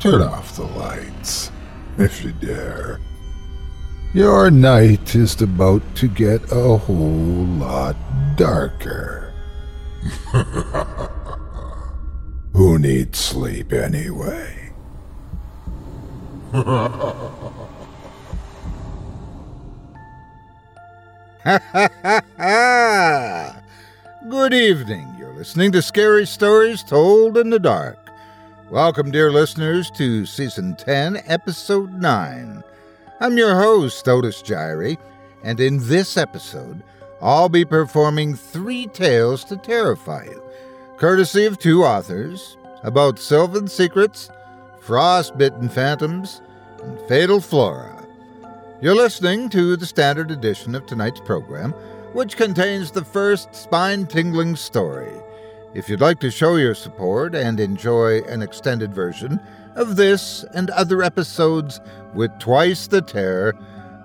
[0.00, 1.50] turn off the lights,
[1.98, 3.00] if you dare.
[4.14, 7.96] Your night is about to get a whole lot
[8.36, 9.34] darker.
[12.52, 14.72] Who needs sleep anyway?
[24.28, 25.14] Good evening.
[25.18, 28.07] You're listening to Scary Stories Told in the Dark.
[28.70, 32.62] Welcome, dear listeners, to Season 10, Episode 9.
[33.18, 34.98] I'm your host, Otis Jiry,
[35.42, 36.82] and in this episode,
[37.22, 40.42] I'll be performing three tales to terrify you,
[40.98, 44.28] courtesy of two authors, about sylvan secrets,
[44.80, 46.42] frostbitten phantoms,
[46.82, 48.06] and fatal flora.
[48.82, 51.72] You're listening to the standard edition of tonight's program,
[52.12, 55.14] which contains the first spine tingling story.
[55.74, 59.38] If you'd like to show your support and enjoy an extended version
[59.74, 61.80] of this and other episodes
[62.14, 63.54] with twice the terror,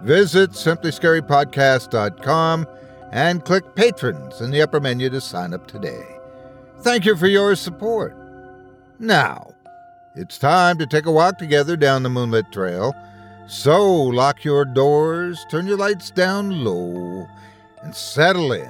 [0.02, 2.68] visit simplyscarypodcast.com
[3.12, 6.04] and click Patrons in the upper menu to sign up today.
[6.82, 8.18] Thank you for your support.
[9.00, 9.54] Now,
[10.16, 12.94] it's time to take a walk together down the moonlit trail.
[13.48, 17.28] So lock your doors, turn your lights down low,
[17.82, 18.70] and settle in.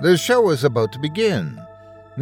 [0.00, 1.63] The show is about to begin.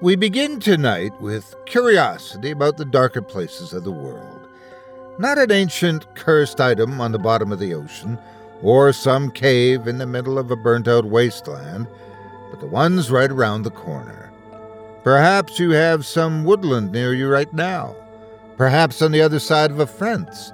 [0.00, 4.48] we begin tonight with curiosity about the darker places of the world.
[5.20, 8.18] Not an ancient cursed item on the bottom of the ocean,
[8.60, 11.86] or some cave in the middle of a burnt out wasteland,
[12.50, 14.32] but the ones right around the corner.
[15.04, 17.94] Perhaps you have some woodland near you right now,
[18.56, 20.50] perhaps on the other side of a fence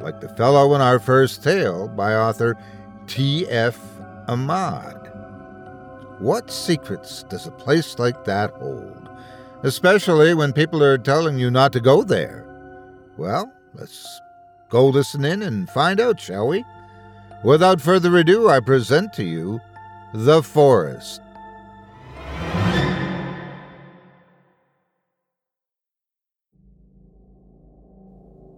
[0.00, 2.56] like the fellow in our first tale by author
[3.06, 3.78] T.F.
[4.28, 5.00] Ahmad.
[6.18, 9.08] What secrets does a place like that hold,
[9.62, 12.46] especially when people are telling you not to go there?
[13.16, 14.20] Well, let's
[14.68, 16.64] go listen in and find out, shall we?
[17.42, 19.60] Without further ado, I present to you
[20.14, 21.20] The Forest.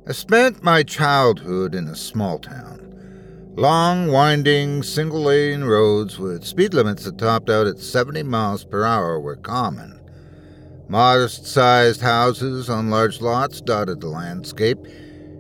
[0.09, 3.55] I spent my childhood in a small town.
[3.57, 8.85] Long, winding, single lane roads with speed limits that topped out at 70 miles per
[8.85, 10.01] hour were common.
[10.87, 14.79] Modest sized houses on large lots dotted the landscape,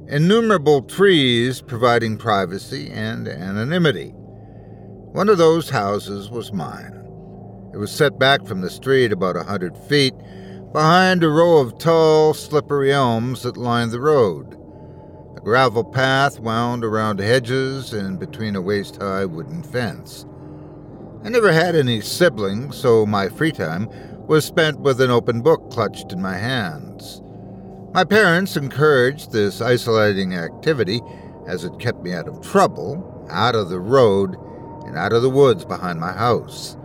[0.09, 4.09] innumerable trees providing privacy and anonymity.
[5.13, 6.93] One of those houses was mine.
[7.73, 10.15] It was set back from the street about a hundred feet
[10.73, 14.59] behind a row of tall, slippery elms that lined the road.
[15.47, 20.27] Gravel path wound around hedges and between a waist high wooden fence.
[21.23, 23.89] I never had any siblings, so my free time
[24.27, 27.23] was spent with an open book clutched in my hands.
[27.95, 31.01] My parents encouraged this isolating activity,
[31.47, 34.35] as it kept me out of trouble, out of the road,
[34.85, 36.77] and out of the woods behind my house.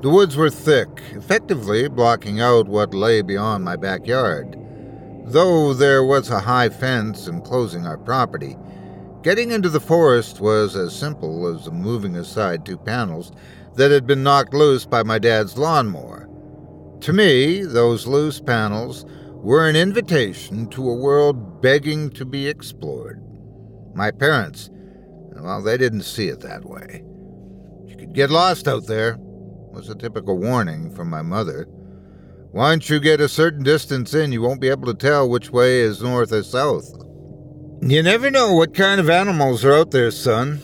[0.00, 4.63] The woods were thick, effectively blocking out what lay beyond my backyard.
[5.26, 8.56] Though there was a high fence enclosing our property,
[9.22, 13.32] getting into the forest was as simple as moving aside two panels
[13.74, 16.28] that had been knocked loose by my dad's lawnmower.
[17.00, 23.22] To me, those loose panels were an invitation to a world begging to be explored.
[23.94, 24.70] My parents,
[25.36, 27.02] well, they didn't see it that way.
[27.86, 31.66] You could get lost out there, was a typical warning from my mother.
[32.54, 35.80] Once you get a certain distance in, you won't be able to tell which way
[35.80, 36.88] is north or south.
[37.82, 40.60] You never know what kind of animals are out there, son,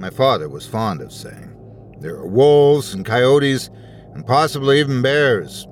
[0.00, 1.54] my father was fond of saying.
[2.00, 3.70] There are wolves and coyotes,
[4.14, 5.64] and possibly even bears.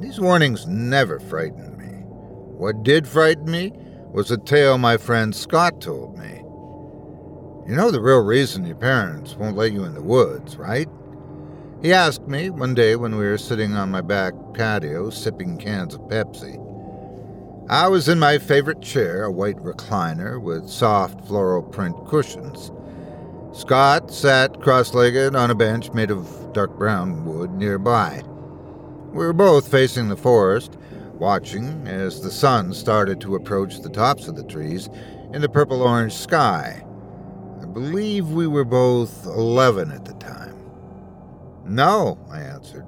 [0.00, 2.02] These warnings never frightened me.
[2.02, 3.70] What did frighten me
[4.12, 6.38] was a tale my friend Scott told me.
[7.68, 10.88] You know the real reason your parents won't let you in the woods, right?
[11.84, 15.92] He asked me one day when we were sitting on my back patio sipping cans
[15.92, 16.56] of Pepsi.
[17.68, 22.72] I was in my favorite chair, a white recliner with soft floral print cushions.
[23.52, 28.22] Scott sat cross legged on a bench made of dark brown wood nearby.
[29.12, 30.78] We were both facing the forest,
[31.12, 34.88] watching as the sun started to approach the tops of the trees
[35.34, 36.82] in the purple orange sky.
[37.60, 40.43] I believe we were both 11 at the time.
[41.66, 42.86] No, I answered.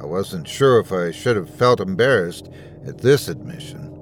[0.00, 2.48] I wasn't sure if I should have felt embarrassed
[2.86, 3.94] at this admission.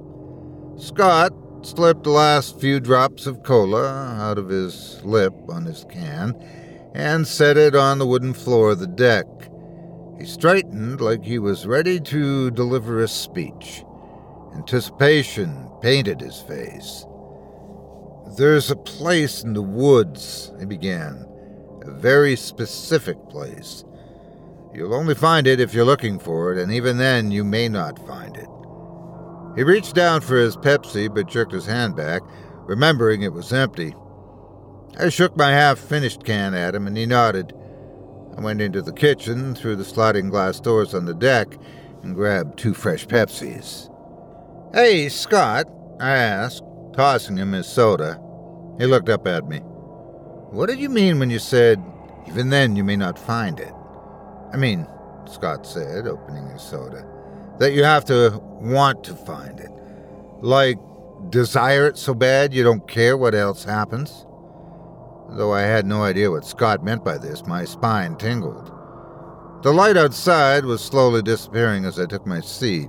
[0.78, 6.34] Scott slipped the last few drops of cola out of his lip on his can
[6.94, 9.26] and set it on the wooden floor of the deck.
[10.18, 13.84] He straightened like he was ready to deliver a speech.
[14.54, 17.04] Anticipation painted his face.
[18.36, 21.24] There's a place in the woods, he began,
[21.82, 23.84] a very specific place.
[24.74, 28.04] You'll only find it if you're looking for it, and even then you may not
[28.06, 28.48] find it.
[29.56, 32.22] He reached down for his Pepsi but jerked his hand back,
[32.66, 33.94] remembering it was empty.
[35.00, 37.52] I shook my half finished can at him and he nodded.
[38.36, 41.56] I went into the kitchen through the sliding glass doors on the deck
[42.02, 43.92] and grabbed two fresh Pepsis.
[44.74, 45.66] Hey, Scott,
[45.98, 46.62] I asked,
[46.92, 48.20] tossing him his soda.
[48.78, 49.58] He looked up at me.
[49.58, 51.82] What did you mean when you said,
[52.28, 53.72] even then you may not find it?
[54.52, 54.86] I mean,
[55.26, 57.04] Scott said, opening his soda,
[57.58, 59.70] that you have to want to find it.
[60.40, 60.78] Like,
[61.30, 64.24] desire it so bad you don't care what else happens?
[65.30, 68.72] Though I had no idea what Scott meant by this, my spine tingled.
[69.62, 72.88] The light outside was slowly disappearing as I took my seat.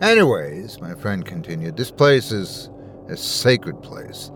[0.00, 2.70] Anyways, my friend continued, this place is
[3.08, 4.30] a sacred place.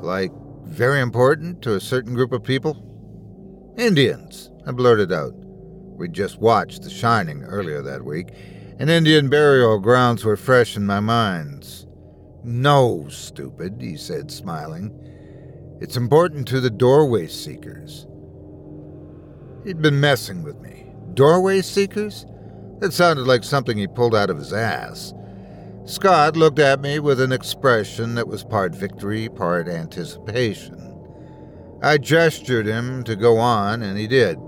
[0.00, 0.32] Like,
[0.64, 3.74] very important to a certain group of people?
[3.78, 4.49] Indians.
[4.70, 5.34] I blurted out.
[5.34, 8.28] We'd just watched The Shining earlier that week,
[8.78, 11.88] and Indian burial grounds were fresh in my minds.
[12.44, 14.96] No, stupid, he said, smiling.
[15.80, 18.06] It's important to the doorway seekers.
[19.64, 20.86] He'd been messing with me.
[21.14, 22.24] Doorway seekers?
[22.78, 25.12] That sounded like something he pulled out of his ass.
[25.84, 30.96] Scott looked at me with an expression that was part victory, part anticipation.
[31.82, 34.38] I gestured him to go on, and he did.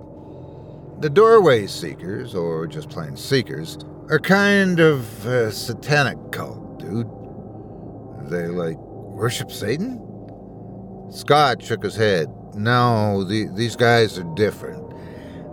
[1.02, 3.76] The doorway seekers, or just plain seekers,
[4.08, 7.10] are kind of a satanic cult, dude.
[8.30, 9.98] They, like, worship Satan?
[11.10, 12.28] Scott shook his head.
[12.54, 14.94] No, the, these guys are different.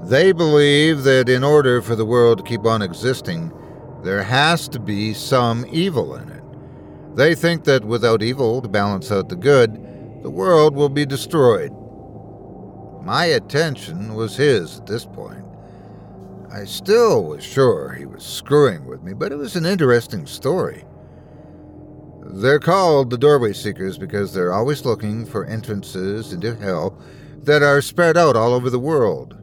[0.08, 3.52] They believe that in order for the world to keep on existing,
[4.04, 6.44] there has to be some evil in it.
[7.16, 9.74] They think that without evil to balance out the good,
[10.22, 11.74] the world will be destroyed.
[13.10, 15.44] My attention was his at this point.
[16.54, 20.86] I still was sure he was screwing with me, but it was an interesting story.
[22.22, 27.02] They're called the Doorway Seekers because they're always looking for entrances into hell
[27.46, 29.36] that are spread out all over the world.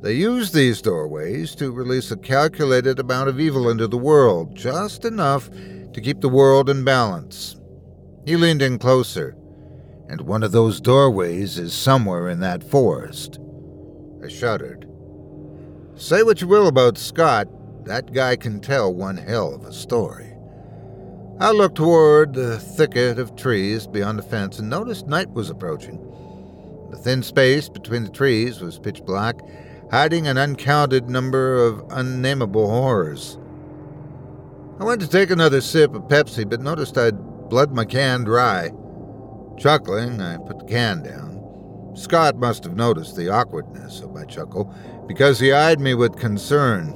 [0.00, 5.04] They use these doorways to release a calculated amount of evil into the world, just
[5.04, 7.56] enough to keep the world in balance.
[8.24, 9.36] He leaned in closer
[10.08, 13.38] and one of those doorways is somewhere in that forest.
[14.24, 14.88] I shuddered.
[15.96, 17.48] Say what you will about Scott,
[17.84, 20.32] that guy can tell one hell of a story.
[21.38, 25.98] I looked toward the thicket of trees beyond the fence and noticed night was approaching.
[26.90, 29.40] The thin space between the trees was pitch black,
[29.90, 33.38] hiding an uncounted number of unnamable horrors.
[34.80, 38.72] I went to take another sip of Pepsi, but noticed I'd bled my can dry.
[39.56, 41.92] Chuckling, I put the can down.
[41.94, 44.72] Scott must have noticed the awkwardness of my chuckle
[45.06, 46.88] because he eyed me with concern.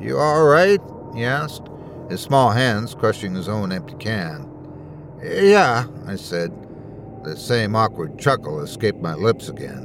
[0.00, 0.80] You all right?
[1.14, 1.68] he asked,
[2.08, 4.48] his small hands crushing his own empty can.
[5.22, 6.52] Yeah, I said.
[7.24, 9.84] The same awkward chuckle escaped my lips again.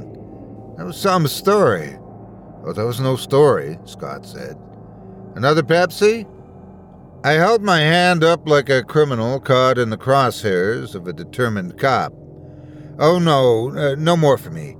[0.78, 1.98] That was some story.
[2.64, 4.56] Oh, that was no story, Scott said.
[5.34, 6.26] Another Pepsi?
[7.26, 11.76] I held my hand up like a criminal caught in the crosshairs of a determined
[11.76, 12.12] cop.
[13.00, 14.76] Oh, no, uh, no more for me.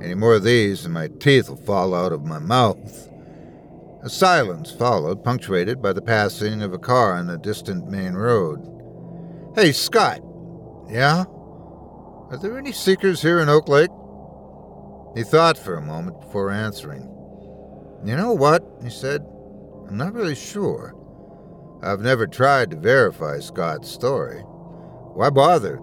[0.00, 3.10] Any more of these, and my teeth will fall out of my mouth.
[4.02, 8.60] A silence followed, punctuated by the passing of a car on a distant main road.
[9.54, 10.22] Hey, Scott.
[10.88, 11.24] Yeah?
[12.30, 13.90] Are there any seekers here in Oak Lake?
[15.14, 17.02] He thought for a moment before answering.
[18.02, 18.64] You know what?
[18.82, 19.26] he said.
[19.86, 20.96] I'm not really sure.
[21.84, 24.40] I've never tried to verify Scott's story.
[25.14, 25.80] Why bother?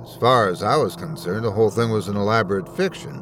[0.00, 3.20] As far as I was concerned, the whole thing was an elaborate fiction.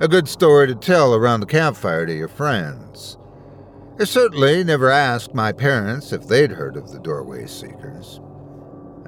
[0.00, 3.16] A good story to tell around the campfire to your friends.
[4.00, 8.20] I certainly never asked my parents if they'd heard of the Doorway Seekers.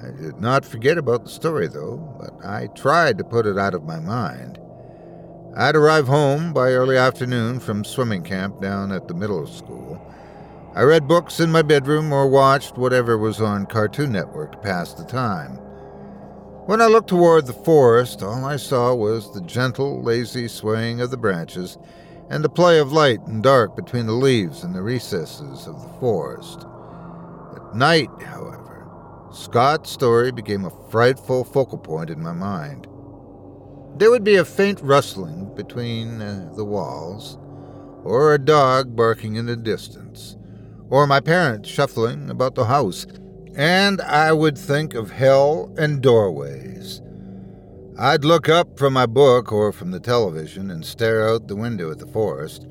[0.01, 3.75] I did not forget about the story, though, but I tried to put it out
[3.75, 4.61] of my mind.
[5.57, 10.01] I'd arrive home by early afternoon from swimming camp down at the middle school
[10.77, 14.93] I read books in my bedroom or watched whatever was on Cartoon Network to pass
[14.93, 15.53] the time.
[16.67, 21.11] When I looked toward the forest, all I saw was the gentle, lazy swaying of
[21.11, 21.79] the branches
[22.29, 25.99] and the play of light and dark between the leaves and the recesses of the
[25.99, 26.67] forest.
[27.57, 28.87] At night, however,
[29.33, 32.87] Scott's story became a frightful focal point in my mind.
[33.97, 37.39] There would be a faint rustling between uh, the walls,
[38.05, 40.37] or a dog barking in the distance
[40.91, 43.07] or my parents shuffling about the house,
[43.55, 47.01] and I would think of hell and doorways.
[47.99, 51.91] I'd look up from my book or from the television and stare out the window
[51.91, 52.67] at the forest,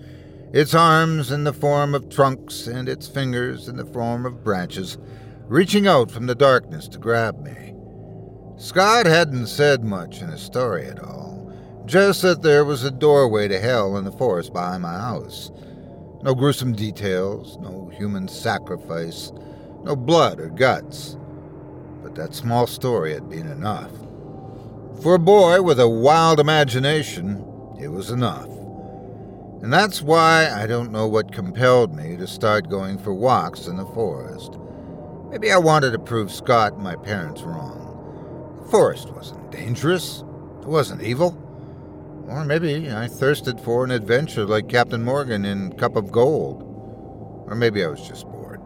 [0.53, 4.99] its arms in the form of trunks and its fingers in the form of branches,
[5.47, 7.73] reaching out from the darkness to grab me.
[8.57, 11.51] Scott hadn't said much in his story at all,
[11.85, 15.51] just that there was a doorway to hell in the forest behind my house.
[16.23, 19.31] No gruesome details, no human sacrifice,
[19.83, 21.17] no blood or guts.
[22.01, 23.91] But that small story had been enough.
[25.01, 27.45] For a boy with a wild imagination,
[27.79, 28.49] it was enough.
[29.61, 33.77] And that's why I don't know what compelled me to start going for walks in
[33.77, 34.57] the forest.
[35.29, 38.61] Maybe I wanted to prove Scott and my parents wrong.
[38.63, 40.23] The forest wasn't dangerous,
[40.61, 41.37] it wasn't evil.
[42.27, 46.63] Or maybe I thirsted for an adventure like Captain Morgan in Cup of Gold.
[47.47, 48.59] Or maybe I was just bored.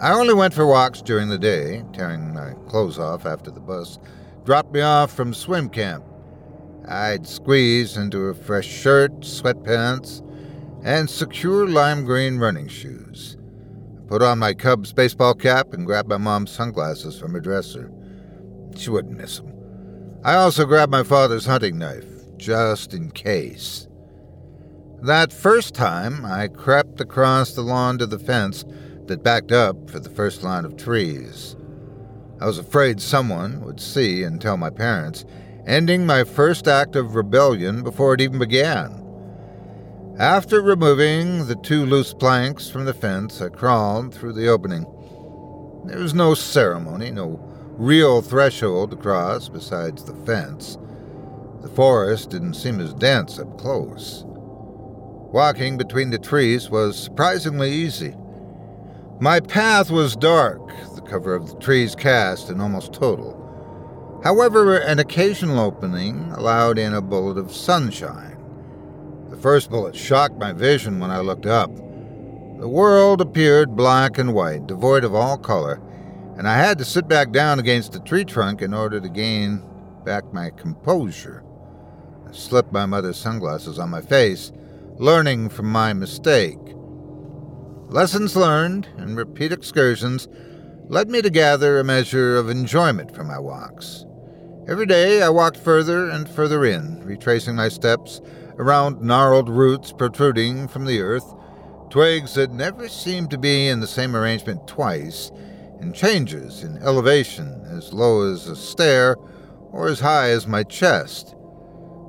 [0.00, 3.98] I only went for walks during the day, tearing my clothes off after the bus
[4.44, 6.04] dropped me off from swim camp.
[6.88, 10.20] I'd squeeze into a fresh shirt, sweatpants,
[10.84, 13.38] and secure lime green running shoes.
[13.96, 17.90] I put on my Cubs baseball cap and grabbed my mom's sunglasses from her dresser.
[18.76, 19.52] She wouldn't miss them.
[20.24, 23.88] I also grabbed my father's hunting knife just in case.
[25.02, 28.64] That first time, I crept across the lawn to the fence
[29.06, 31.56] that backed up for the first line of trees.
[32.40, 35.24] I was afraid someone would see and tell my parents,
[35.66, 39.00] ending my first act of rebellion before it even began.
[40.18, 44.86] After removing the two loose planks from the fence, I crawled through the opening.
[45.86, 47.40] There was no ceremony, no
[47.76, 50.78] real threshold to cross besides the fence.
[51.64, 54.24] The forest didn't seem as dense up close.
[54.26, 58.14] Walking between the trees was surprisingly easy.
[59.18, 60.60] My path was dark,
[60.94, 64.20] the cover of the trees cast and almost total.
[64.22, 68.36] However, an occasional opening allowed in a bullet of sunshine.
[69.30, 71.74] The first bullet shocked my vision when I looked up.
[71.74, 75.80] The world appeared black and white, devoid of all color,
[76.36, 79.62] and I had to sit back down against a tree trunk in order to gain
[80.04, 81.42] back my composure
[82.34, 84.52] slipped my mother's sunglasses on my face,
[84.96, 86.58] learning from my mistake.
[87.88, 90.28] Lessons learned and repeat excursions
[90.88, 94.04] led me to gather a measure of enjoyment from my walks.
[94.66, 98.20] Every day I walked further and further in, retracing my steps
[98.58, 101.34] around gnarled roots protruding from the earth,
[101.90, 105.30] twigs that never seemed to be in the same arrangement twice,
[105.80, 109.16] and changes in elevation as low as a stair
[109.70, 111.34] or as high as my chest.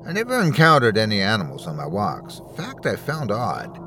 [0.07, 2.39] I never encountered any animals on my walks.
[2.39, 3.81] In fact, I found odd.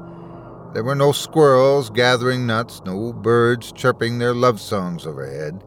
[0.75, 5.63] There were no squirrels gathering nuts, no birds chirping their love songs overhead.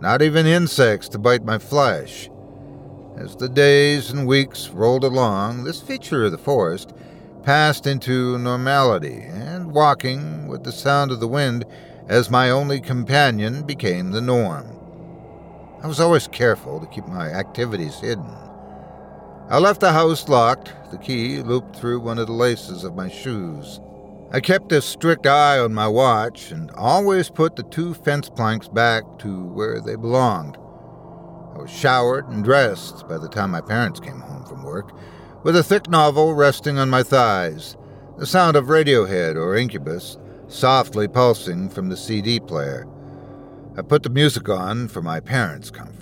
[0.00, 2.30] not even insects to bite my flesh.
[3.18, 6.94] As the days and weeks rolled along, this feature of the forest
[7.42, 11.66] passed into normality, and walking with the sound of the wind
[12.08, 14.66] as my only companion became the norm.
[15.82, 18.49] I was always careful to keep my activities hidden.
[19.50, 23.08] I left the house locked, the key looped through one of the laces of my
[23.08, 23.80] shoes.
[24.30, 28.68] I kept a strict eye on my watch and always put the two fence planks
[28.68, 30.56] back to where they belonged.
[30.56, 34.92] I was showered and dressed by the time my parents came home from work,
[35.42, 37.76] with a thick novel resting on my thighs,
[38.18, 40.16] the sound of Radiohead or Incubus
[40.46, 42.86] softly pulsing from the CD player.
[43.76, 45.99] I put the music on for my parents' comfort.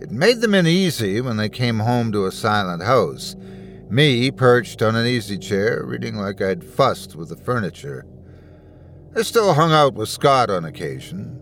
[0.00, 3.34] It made them uneasy when they came home to a silent house,
[3.88, 8.04] me perched on an easy chair, reading like I'd fussed with the furniture.
[9.16, 11.40] I still hung out with Scott on occasion.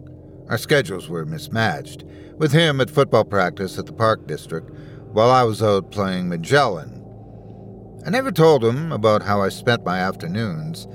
[0.49, 2.05] Our schedules were mismatched
[2.37, 4.71] with him at football practice at the Park District
[5.13, 7.01] while I was out playing Magellan.
[8.07, 10.87] I never told him about how I spent my afternoons,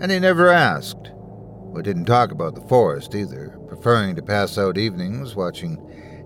[0.00, 1.12] and he never asked.
[1.72, 5.76] We didn't talk about the forest either, preferring to pass out evenings watching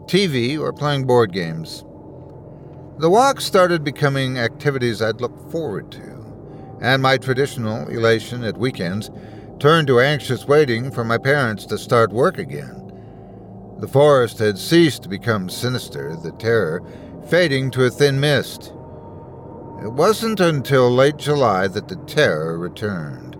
[0.06, 1.84] TV or playing board games.
[2.98, 9.10] The walks started becoming activities I'd look forward to, and my traditional elation at weekends
[9.58, 12.76] turned to anxious waiting for my parents to start work again.
[13.78, 16.82] The forest had ceased to become sinister, the terror
[17.28, 18.72] fading to a thin mist.
[19.82, 23.38] It wasn't until late July that the terror returned.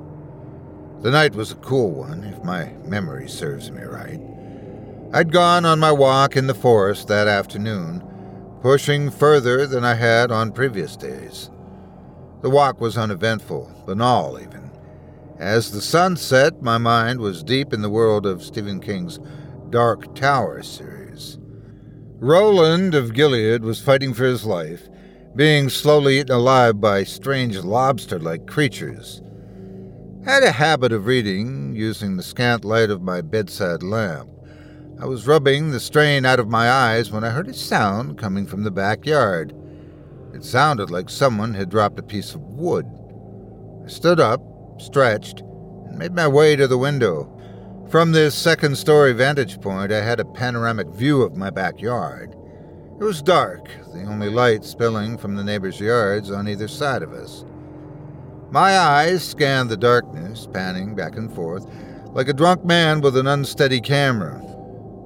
[1.02, 4.20] The night was a cool one, if my memory serves me right.
[5.12, 8.04] I'd gone on my walk in the forest that afternoon,
[8.62, 11.50] pushing further than I had on previous days.
[12.42, 14.70] The walk was uneventful, banal even.
[15.36, 19.18] As the sun set, my mind was deep in the world of Stephen King's
[19.70, 21.38] Dark Tower series.
[22.20, 24.88] Roland of Gilead was fighting for his life,
[25.34, 29.22] being slowly eaten alive by strange lobster like creatures.
[30.24, 34.28] I had a habit of reading using the scant light of my bedside lamp.
[35.00, 38.44] I was rubbing the strain out of my eyes when I heard a sound coming
[38.46, 39.54] from the backyard.
[40.34, 42.84] It sounded like someone had dropped a piece of wood.
[43.82, 44.42] I stood up,
[44.78, 47.34] stretched, and made my way to the window.
[47.88, 52.36] From this second story vantage point, I had a panoramic view of my backyard.
[53.00, 57.14] It was dark, the only light spilling from the neighbors' yards on either side of
[57.14, 57.46] us.
[58.50, 61.64] My eyes scanned the darkness, panning back and forth,
[62.08, 64.49] like a drunk man with an unsteady camera.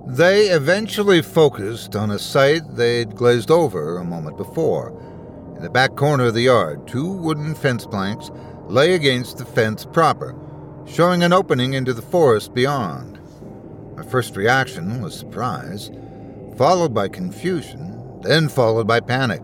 [0.06, 4.90] They eventually focused on a sight they'd glazed over a moment before.
[5.56, 8.30] In the back corner of the yard, two wooden fence planks
[8.66, 10.36] lay against the fence proper,
[10.84, 13.18] showing an opening into the forest beyond.
[13.96, 15.90] My first reaction was surprise,
[16.58, 19.42] followed by confusion, then followed by panic.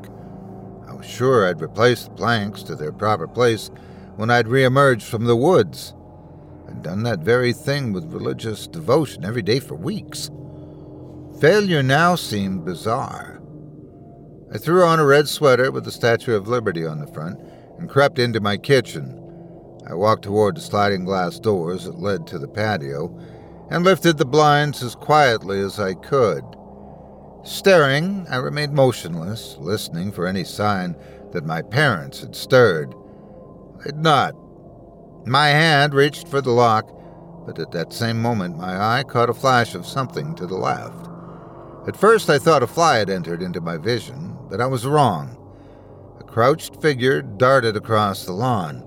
[0.87, 3.71] I was sure I'd replaced the planks to their proper place
[4.17, 5.95] when I'd reemerged from the woods.
[6.69, 10.31] I'd done that very thing with religious devotion every day for weeks.
[11.41, 13.41] Failure now seemed bizarre.
[14.53, 17.41] I threw on a red sweater with the Statue of Liberty on the front
[17.79, 19.17] and crept into my kitchen.
[19.87, 23.19] I walked toward the sliding glass doors that led to the patio
[23.71, 26.45] and lifted the blinds as quietly as I could.
[27.43, 30.95] Staring, I remained motionless, listening for any sign
[31.33, 32.95] that my parents had stirred.
[33.83, 34.35] They'd not.
[35.27, 36.87] My hand reached for the lock,
[37.47, 41.10] but at that same moment my eye caught a flash of something to the left.
[41.89, 45.37] At first I thought a fly had entered into my vision, but I was wrong.
[46.21, 48.85] A crouched figure darted across the lawn.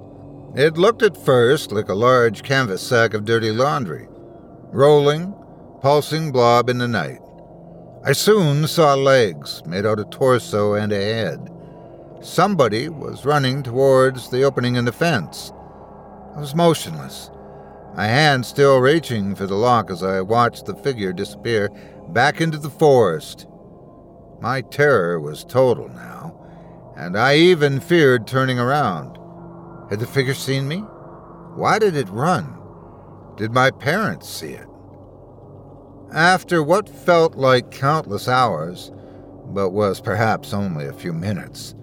[0.56, 4.08] It looked at first like a large canvas sack of dirty laundry,
[4.72, 5.34] rolling,
[5.82, 7.20] pulsing blob in the night.
[8.06, 11.50] I soon saw legs made out of torso and a head.
[12.22, 15.52] Somebody was running towards the opening in the fence.
[16.36, 17.32] I was motionless,
[17.96, 21.70] my hand still reaching for the lock as I watched the figure disappear
[22.10, 23.48] back into the forest.
[24.42, 29.18] My terror was total now, and I even feared turning around.
[29.90, 30.80] Had the figure seen me?
[31.56, 32.58] Why did it run?
[33.38, 34.68] Did my parents see it?
[36.14, 38.92] After what felt like countless hours,
[39.46, 41.74] but was perhaps only a few minutes,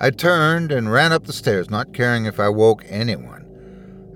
[0.00, 3.46] I turned and ran up the stairs, not caring if I woke anyone.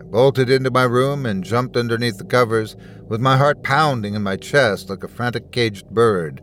[0.00, 2.74] I bolted into my room and jumped underneath the covers,
[3.08, 6.42] with my heart pounding in my chest like a frantic caged bird.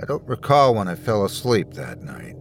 [0.00, 2.36] I don't recall when I fell asleep that night.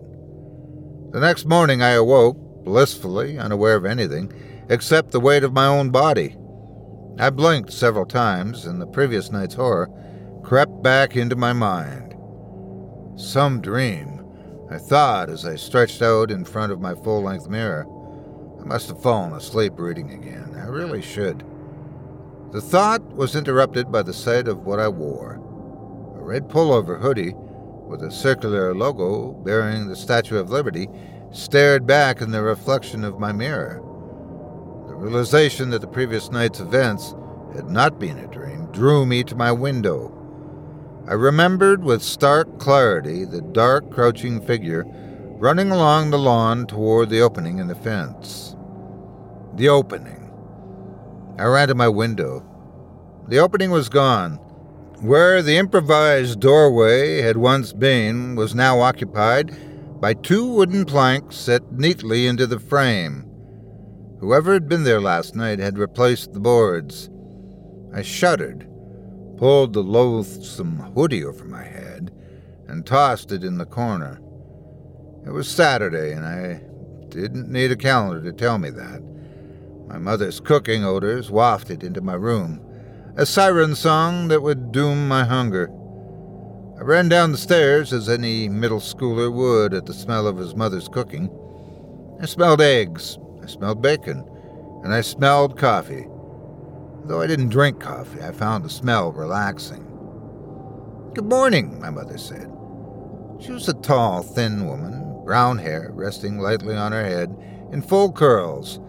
[1.11, 4.31] The next morning I awoke blissfully unaware of anything
[4.69, 6.35] except the weight of my own body.
[7.19, 9.89] I blinked several times, and the previous night's horror
[10.43, 12.13] crept back into my mind.
[13.15, 14.23] Some dream,
[14.69, 17.87] I thought as I stretched out in front of my full length mirror.
[18.61, 20.53] I must have fallen asleep reading again.
[20.55, 21.43] I really should.
[22.51, 25.41] The thought was interrupted by the sight of what I wore
[26.17, 30.87] a red pullover hoodie with a circular logo bearing the Statue of Liberty
[31.31, 33.81] stared back in the reflection of my mirror.
[34.87, 37.13] The realization that the previous night's events
[37.53, 40.13] had not been a dream drew me to my window.
[41.05, 44.85] I remembered with stark clarity the dark, crouching figure
[45.37, 48.55] running along the lawn toward the opening in the fence.
[49.55, 50.16] The opening.
[51.39, 52.43] I ran to my window.
[53.27, 54.35] The opening was gone.
[55.01, 59.55] Where the improvised doorway had once been was now occupied
[60.01, 63.23] by two wooden planks set neatly into the frame.
[64.19, 67.11] Whoever had been there last night had replaced the boards.
[67.93, 68.67] I shuddered,
[69.37, 72.11] pulled the loathsome hoodie over my head,
[72.67, 74.19] and tossed it in the corner.
[75.25, 76.63] It was Saturday, and I
[77.09, 79.01] didn't need a calendar to tell me that.
[79.87, 82.59] My mother's cooking odors wafted into my room,
[83.15, 85.71] a siren song that would doom my hunger.
[86.77, 90.55] I ran down the stairs as any middle schooler would at the smell of his
[90.55, 91.31] mother's cooking.
[92.21, 94.25] I smelled eggs, I smelled bacon,
[94.83, 96.05] and I smelled coffee.
[97.05, 99.85] Though I didn't drink coffee, I found the smell relaxing.
[101.13, 102.51] Good morning, my mother said.
[103.39, 107.33] She was a tall, thin woman, brown hair resting lightly on her head
[107.71, 108.81] in full curls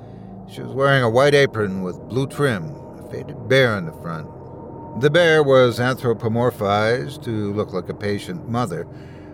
[0.51, 4.27] she was wearing a white apron with blue trim, a faded bear in the front.
[5.01, 8.87] The bear was anthropomorphized to look like a patient mother,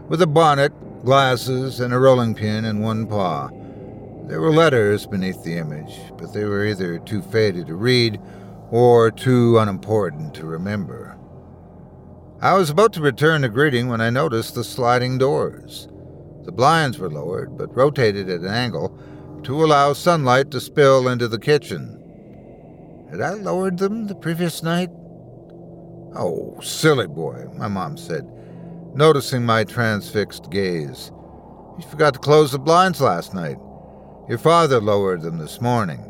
[0.08, 0.72] with a bonnet,
[1.04, 3.48] glasses, and a rolling pin in one paw.
[4.26, 8.20] There were letters beneath the image, but they were either too faded to read
[8.70, 11.16] or too unimportant to remember.
[12.40, 15.88] I was about to return the greeting when I noticed the sliding doors.
[16.42, 18.98] The blinds were lowered, but rotated at an angle
[19.44, 22.00] to allow sunlight to spill into the kitchen.
[23.10, 24.88] Had I lowered them the previous night?
[26.16, 28.26] Oh, silly boy, my mom said,
[28.94, 31.12] noticing my transfixed gaze.
[31.78, 33.58] You forgot to close the blinds last night.
[34.28, 36.00] Your father lowered them this morning.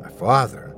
[0.00, 0.74] My father?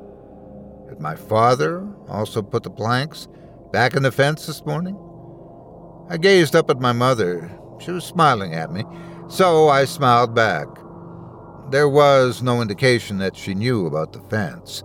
[0.89, 3.29] Had my father also put the planks
[3.73, 4.99] back in the fence this morning?
[6.11, 7.49] I gazed up at my mother.
[7.79, 8.85] She was smiling at me,
[9.29, 10.67] so I smiled back.
[11.71, 14.83] There was no indication that she knew about the fence.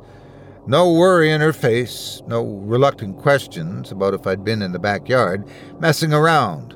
[0.68, 5.48] No worry in her face, no reluctant questions about if I'd been in the backyard
[5.80, 6.76] messing around.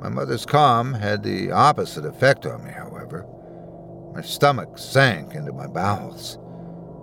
[0.00, 3.26] My mother's calm had the opposite effect on me, however.
[4.14, 6.38] My stomach sank into my bowels.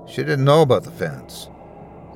[0.07, 1.49] She didn't know about the fence.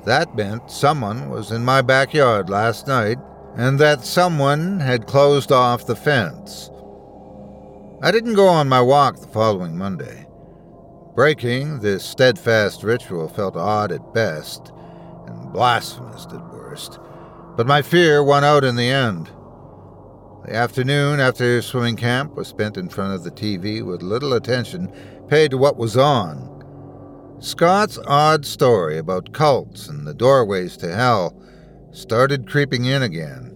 [0.04, 3.18] That meant someone was in my backyard last night,
[3.56, 6.70] and that someone had closed off the fence.
[8.04, 10.26] I didn't go on my walk the following Monday.
[11.14, 14.72] Breaking this steadfast ritual felt odd at best
[15.28, 16.98] and blasphemous at worst,
[17.56, 19.30] but my fear won out in the end.
[20.44, 24.92] The afternoon after swimming camp was spent in front of the TV with little attention
[25.28, 26.48] paid to what was on.
[27.38, 31.40] Scott's odd story about cults and the doorways to hell
[31.92, 33.51] started creeping in again.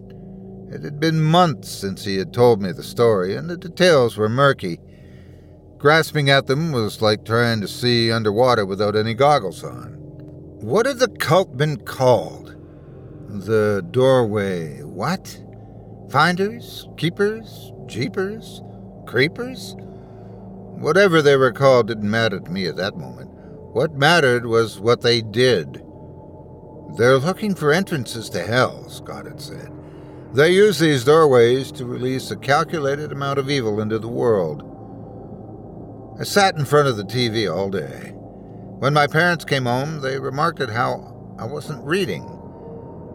[0.70, 4.29] It had been months since he had told me the story, and the details were
[4.29, 4.81] murky.
[5.79, 9.94] Grasping at them was like trying to see underwater without any goggles on.
[10.61, 12.57] What had the cult been called?
[13.29, 14.83] The doorway.
[14.83, 15.40] What?
[16.11, 16.88] Finders?
[16.96, 17.72] Keepers?
[17.87, 18.62] Jeepers?
[19.07, 19.76] Creepers?
[19.79, 23.31] Whatever they were called didn't matter to me at that moment.
[23.31, 25.83] What mattered was what they did.
[26.96, 29.75] They're looking for entrances to hell, Scott had said.
[30.34, 34.62] They use these doorways to release a calculated amount of evil into the world.
[36.20, 38.12] I sat in front of the TV all day.
[38.78, 42.24] When my parents came home, they remarked at how I wasn't reading.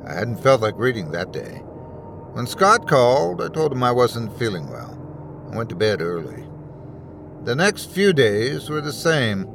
[0.07, 1.61] I hadn't felt like reading that day.
[2.33, 4.97] When Scott called, I told him I wasn't feeling well.
[5.51, 6.45] I went to bed early.
[7.43, 9.47] The next few days were the same.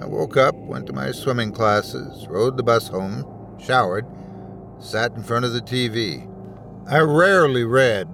[0.00, 3.24] I woke up, went to my swimming classes, rode the bus home,
[3.58, 4.06] showered,
[4.78, 6.30] sat in front of the TV.
[6.88, 8.04] I rarely read.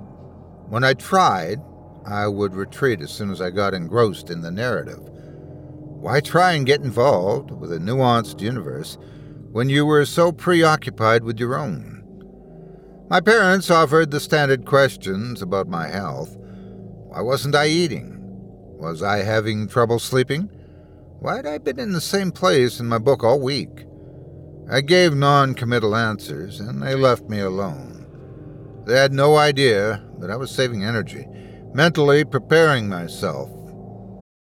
[0.68, 1.60] When I tried,
[2.06, 5.00] I would retreat as soon as I got engrossed in the narrative.
[5.00, 8.96] Why try and get involved with a nuanced universe
[9.50, 12.02] when you were so preoccupied with your own?
[13.10, 16.34] My parents offered the standard questions about my health.
[16.38, 18.16] Why wasn't I eating?
[18.78, 20.48] Was I having trouble sleeping?
[21.20, 23.84] Why had I been in the same place in my book all week?
[24.70, 27.91] I gave non committal answers, and they left me alone.
[28.84, 31.26] They had no idea that I was saving energy,
[31.72, 33.48] mentally preparing myself.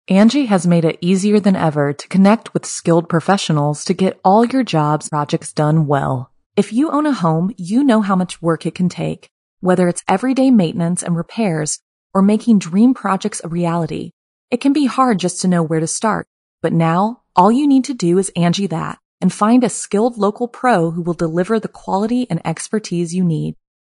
[0.10, 4.44] Angi has made it easier than ever to connect with skilled professionals to get all
[4.44, 6.32] your jobs projects done well.
[6.58, 10.04] If you own a home, you know how much work it can take, whether it's
[10.08, 11.80] everyday maintenance and repairs
[12.14, 14.12] or making dream projects a reality.
[14.50, 16.28] It can be hard just to know where to start,
[16.62, 20.48] but now all you need to do is Angi that and find a skilled local
[20.48, 23.56] pro who will deliver the quality and expertise you need.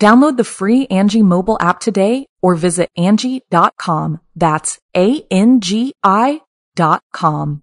[0.00, 4.20] Download the free Angi mobile app today or visit Angi.com.
[4.34, 6.40] That's A-N-G-I
[6.74, 7.62] dot com.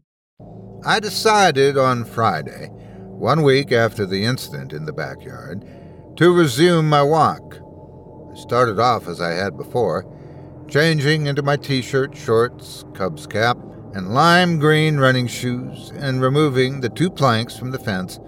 [0.86, 2.68] I decided on Friday,
[3.08, 5.68] one week after the incident in the backyard,
[6.16, 7.60] to resume my walk.
[8.32, 10.06] I started off as I had before,
[10.70, 13.58] changing into my t shirt, shorts, Cubs cap,
[13.94, 18.20] and lime green running shoes, and removing the two planks from the fence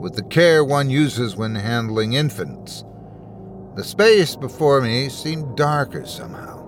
[0.00, 2.84] with the care one uses when handling infants.
[3.74, 6.62] The space before me seemed darker somehow,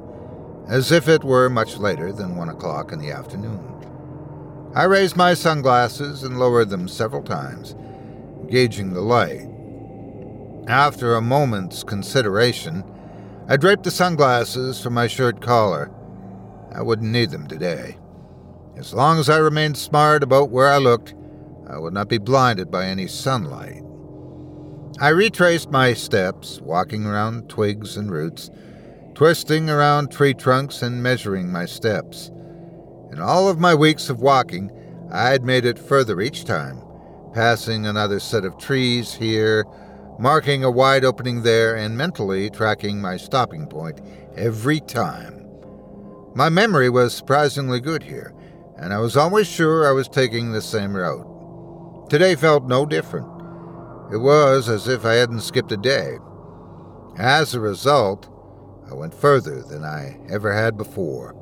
[0.68, 3.62] as if it were much later than one o'clock in the afternoon.
[4.74, 7.74] I raised my sunglasses and lowered them several times,
[8.48, 9.46] gauging the light.
[10.66, 12.82] After a moment's consideration,
[13.48, 15.90] I draped the sunglasses from my shirt collar.
[16.72, 17.98] I wouldn't need them today.
[18.78, 21.14] As long as I remained smart about where I looked,
[21.68, 23.83] I would not be blinded by any sunlight.
[25.00, 28.48] I retraced my steps, walking around twigs and roots,
[29.14, 32.30] twisting around tree trunks and measuring my steps.
[33.10, 34.70] In all of my weeks of walking,
[35.10, 36.80] I had made it further each time,
[37.32, 39.64] passing another set of trees here,
[40.20, 44.00] marking a wide opening there, and mentally tracking my stopping point
[44.36, 45.44] every time.
[46.36, 48.32] My memory was surprisingly good here,
[48.76, 52.08] and I was always sure I was taking the same route.
[52.10, 53.33] Today felt no different.
[54.12, 56.18] It was as if I hadn't skipped a day.
[57.16, 58.28] As a result,
[58.90, 61.34] I went further than I ever had before.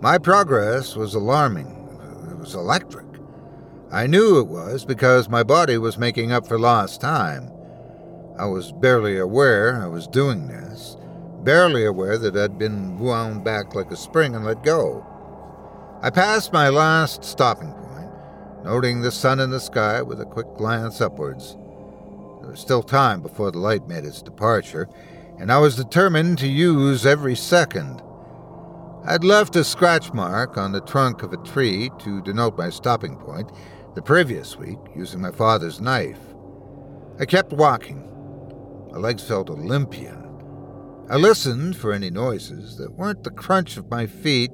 [0.00, 1.66] My progress was alarming.
[2.30, 3.06] It was electric.
[3.90, 7.50] I knew it was because my body was making up for lost time.
[8.38, 10.96] I was barely aware I was doing this,
[11.42, 15.04] barely aware that I'd been wound back like a spring and let go.
[16.02, 18.10] I passed my last stopping point,
[18.64, 21.57] noting the sun in the sky with a quick glance upwards.
[22.48, 24.88] There was still time before the light made its departure,
[25.38, 28.02] and I was determined to use every second.
[29.04, 33.18] I'd left a scratch mark on the trunk of a tree to denote my stopping
[33.18, 33.52] point
[33.94, 36.20] the previous week using my father's knife.
[37.20, 38.08] I kept walking.
[38.92, 40.24] My legs felt Olympian.
[41.10, 44.52] I listened for any noises that weren't the crunch of my feet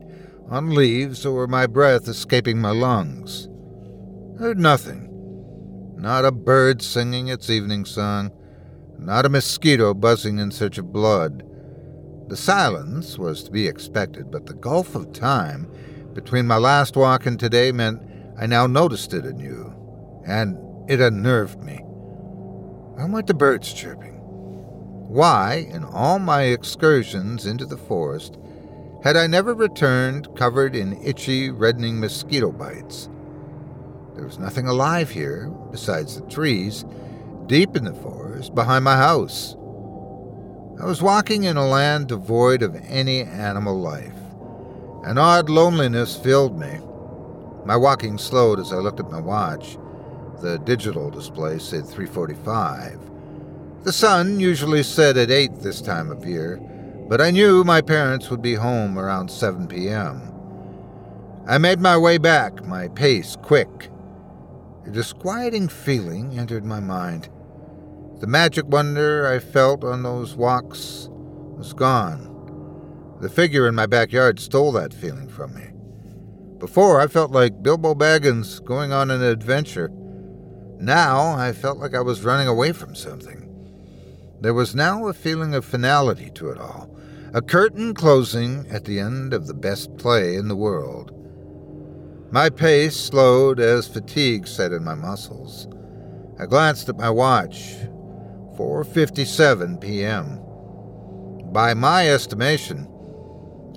[0.51, 3.47] on leaves or my breath escaping my lungs.
[4.35, 5.04] I Heard nothing.
[6.05, 8.31] Not a bird singing its evening song,
[8.99, 11.43] not a mosquito buzzing in search of blood.
[12.29, 15.67] The silence was to be expected, but the gulf of time
[16.12, 18.03] between my last walk and today meant
[18.38, 19.73] I now noticed it anew,
[20.27, 20.59] and
[20.90, 21.77] it unnerved me.
[21.77, 24.17] Why weren't the birds chirping?
[25.09, 28.37] Why, in all my excursions into the forest,
[29.03, 33.09] had I never returned covered in itchy, reddening mosquito bites.
[34.14, 36.85] There was nothing alive here besides the trees,
[37.46, 39.57] deep in the forest behind my house.
[40.81, 44.14] I was walking in a land devoid of any animal life.
[45.05, 46.81] An odd loneliness filled me.
[47.64, 49.79] My walking slowed as I looked at my watch.
[50.40, 52.98] The digital display said 345.
[53.83, 56.61] The sun usually set at 8 this time of year,
[57.09, 60.33] but I knew my parents would be home around 7 p.m.
[61.46, 63.90] I made my way back, my pace quick.
[64.87, 67.31] A disquieting feeling entered my mind.
[68.20, 72.31] The magic wonder I felt on those walks was gone.
[73.20, 75.70] The figure in my backyard stole that feeling from me.
[76.59, 79.90] Before, I felt like Bilbo Baggins going on an adventure.
[80.79, 83.40] Now, I felt like I was running away from something.
[84.40, 86.94] There was now a feeling of finality to it all,
[87.33, 91.12] a curtain closing at the end of the best play in the world.
[92.35, 95.68] My pace slowed as fatigue set in my muscles.
[96.37, 97.77] I glanced at my watch.
[98.59, 100.40] 4:57 p.m.
[101.53, 102.88] By my estimation,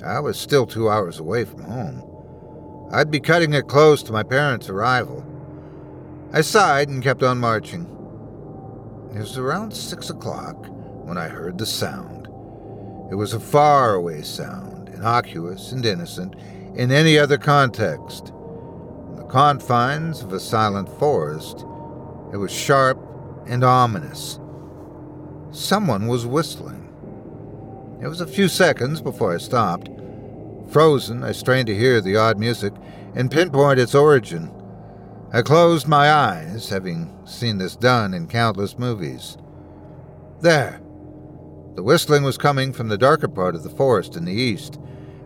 [0.04, 2.02] I was still 2 hours away from home.
[2.92, 5.24] I'd be cutting it close to my parents' arrival.
[6.34, 7.84] I sighed and kept on marching.
[9.14, 10.66] It was around 6 o'clock
[11.06, 12.28] when I heard the sound.
[13.12, 16.36] It was a faraway sound, innocuous and innocent
[16.74, 18.34] in any other context.
[19.30, 21.66] Confines of a silent forest,
[22.32, 22.98] it was sharp
[23.46, 24.40] and ominous.
[25.52, 26.84] Someone was whistling.
[28.02, 29.90] It was a few seconds before I stopped.
[30.72, 32.74] Frozen, I strained to hear the odd music
[33.16, 34.52] and pinpoint its origin.
[35.34, 39.38] I closed my eyes, having seen this done in countless movies.
[40.40, 40.80] There!
[41.76, 44.80] The whistling was coming from the darker part of the forest in the east,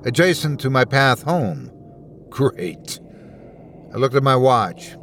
[0.06, 1.72] adjacent to my path home.
[2.30, 3.00] Great!
[3.94, 4.96] I looked at my watch.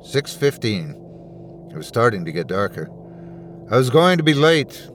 [0.00, 1.70] 6:15.
[1.72, 2.88] It was starting to get darker.
[3.70, 4.88] I was going to be late.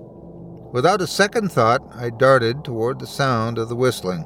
[0.72, 4.26] Without a second thought, I darted toward the sound of the whistling.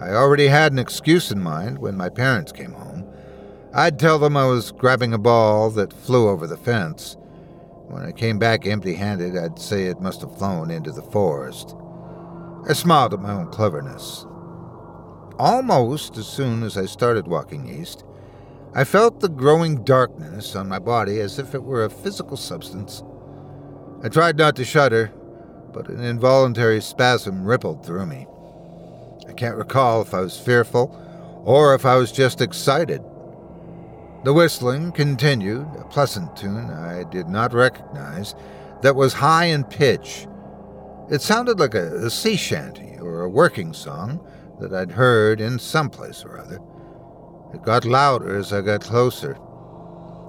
[0.00, 3.04] I already had an excuse in mind when my parents came home.
[3.74, 7.16] I'd tell them I was grabbing a ball that flew over the fence.
[7.88, 11.74] When I came back empty handed, I'd say it must have flown into the forest.
[12.68, 14.24] I smiled at my own cleverness.
[15.38, 18.04] Almost as soon as I started walking east,
[18.72, 23.02] I felt the growing darkness on my body as if it were a physical substance.
[24.04, 25.12] I tried not to shudder,
[25.72, 28.28] but an involuntary spasm rippled through me.
[29.28, 30.96] I can't recall if I was fearful
[31.44, 33.02] or if I was just excited.
[34.22, 38.36] The whistling continued, a pleasant tune I did not recognize,
[38.82, 40.28] that was high in pitch.
[41.10, 44.24] It sounded like a, a sea shanty or a working song
[44.60, 46.60] that I'd heard in some place or other.
[47.52, 49.38] It got louder as I got closer.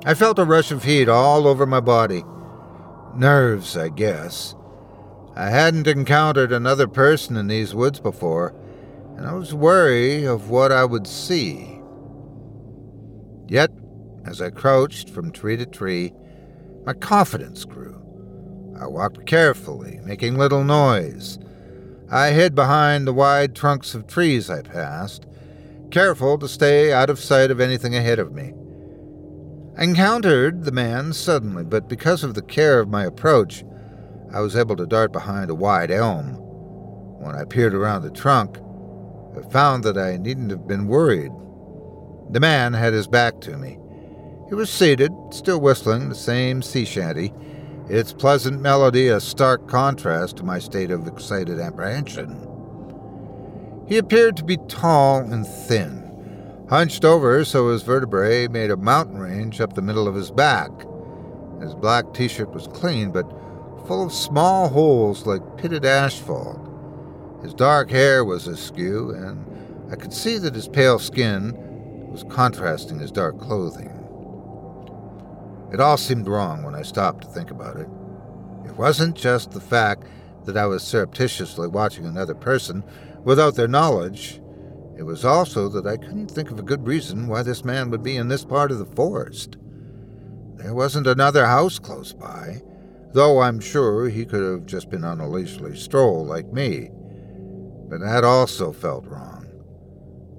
[0.05, 2.23] I felt a rush of heat all over my body.
[3.15, 4.55] Nerves, I guess.
[5.35, 8.55] I hadn't encountered another person in these woods before,
[9.15, 11.79] and I was wary of what I would see.
[13.47, 13.71] Yet,
[14.25, 16.13] as I crouched from tree to tree,
[16.85, 18.01] my confidence grew.
[18.79, 21.37] I walked carefully, making little noise.
[22.09, 25.27] I hid behind the wide trunks of trees I passed,
[25.91, 28.53] careful to stay out of sight of anything ahead of me.
[29.77, 33.63] I encountered the man suddenly, but because of the care of my approach,
[34.33, 36.35] I was able to dart behind a wide elm.
[37.19, 38.57] When I peered around the trunk,
[39.37, 41.31] I found that I needn't have been worried.
[42.31, 43.77] The man had his back to me.
[44.49, 47.33] He was seated, still whistling the same sea shanty,
[47.89, 52.50] its pleasant melody a stark contrast to my state of excited apprehension.
[53.91, 59.17] He appeared to be tall and thin, hunched over so his vertebrae made a mountain
[59.17, 60.71] range up the middle of his back.
[61.59, 63.29] His black t shirt was clean, but
[63.85, 66.57] full of small holes like pitted asphalt.
[67.43, 69.45] His dark hair was askew, and
[69.91, 71.51] I could see that his pale skin
[72.09, 73.89] was contrasting his dark clothing.
[75.73, 77.89] It all seemed wrong when I stopped to think about it.
[78.65, 80.05] It wasn't just the fact
[80.45, 82.85] that I was surreptitiously watching another person
[83.23, 84.41] without their knowledge.
[84.97, 88.03] It was also that I couldn't think of a good reason why this man would
[88.03, 89.57] be in this part of the forest.
[90.55, 92.61] There wasn't another house close by,
[93.13, 96.89] though I'm sure he could have just been on a leisurely stroll like me.
[97.89, 99.47] But that also felt wrong.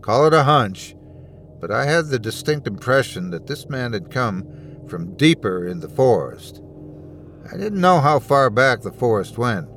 [0.01, 0.95] Call it a hunch,
[1.61, 4.47] but I had the distinct impression that this man had come
[4.89, 6.61] from deeper in the forest.
[7.53, 9.69] I didn't know how far back the forest went,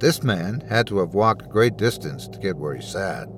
[0.00, 3.28] this man had to have walked a great distance to get where he sat.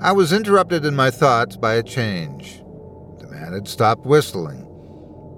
[0.00, 2.62] I was interrupted in my thoughts by a change.
[3.18, 4.66] The man had stopped whistling.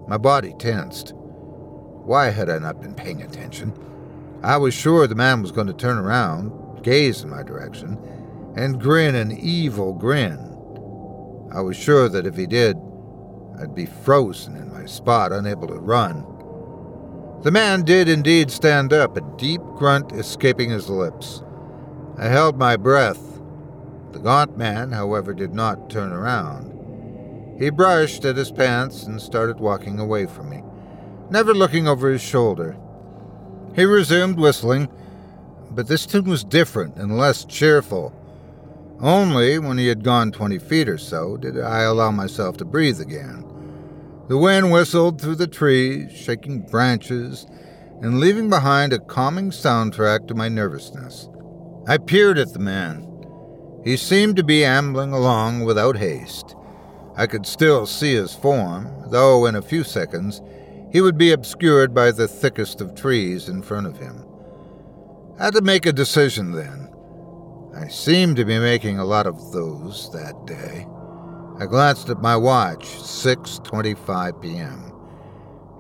[0.09, 1.13] My body tensed.
[1.15, 3.73] Why had I not been paying attention?
[4.43, 7.99] I was sure the man was going to turn around, gaze in my direction,
[8.57, 10.39] and grin an evil grin.
[11.55, 12.77] I was sure that if he did,
[13.61, 16.27] I'd be frozen in my spot, unable to run.
[17.43, 21.43] The man did indeed stand up, a deep grunt escaping his lips.
[22.17, 23.41] I held my breath.
[24.13, 27.59] The gaunt man, however, did not turn around.
[27.59, 30.63] He brushed at his pants and started walking away from me,
[31.31, 32.77] never looking over his shoulder.
[33.75, 34.89] He resumed whistling,
[35.71, 38.15] but this tune was different and less cheerful.
[39.01, 43.01] Only when he had gone twenty feet or so did I allow myself to breathe
[43.01, 43.45] again.
[44.29, 47.47] The wind whistled through the trees, shaking branches
[48.01, 51.29] and leaving behind a calming soundtrack to my nervousness.
[51.87, 53.09] I peered at the man.
[53.85, 56.55] He seemed to be ambling along without haste.
[57.17, 60.41] I could still see his form, though in a few seconds
[60.93, 64.25] he would be obscured by the thickest of trees in front of him.
[65.39, 66.89] I had to make a decision then.
[67.75, 70.87] I seemed to be making a lot of those that day.
[71.59, 74.93] I glanced at my watch, 6:25 p.m.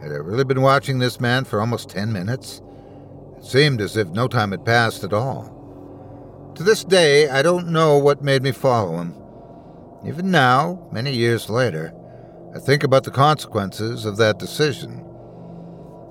[0.02, 2.60] Had I really been watching this man for almost 10 minutes?
[3.38, 6.52] It seemed as if no time had passed at all.
[6.56, 9.14] To this day, I don't know what made me follow him.
[10.06, 11.94] Even now, many years later,
[12.54, 15.04] I think about the consequences of that decision.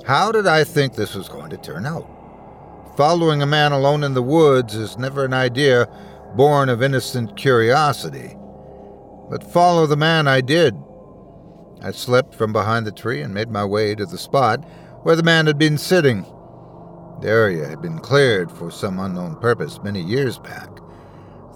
[0.06, 2.08] How did I think this was going to turn out?
[2.98, 5.88] Following a man alone in the woods is never an idea
[6.36, 8.36] born of innocent curiosity.
[9.32, 10.76] But follow the man I did.
[11.82, 14.60] I slipped from behind the tree and made my way to the spot
[15.04, 16.24] where the man had been sitting.
[17.22, 20.68] The area had been cleared for some unknown purpose many years back.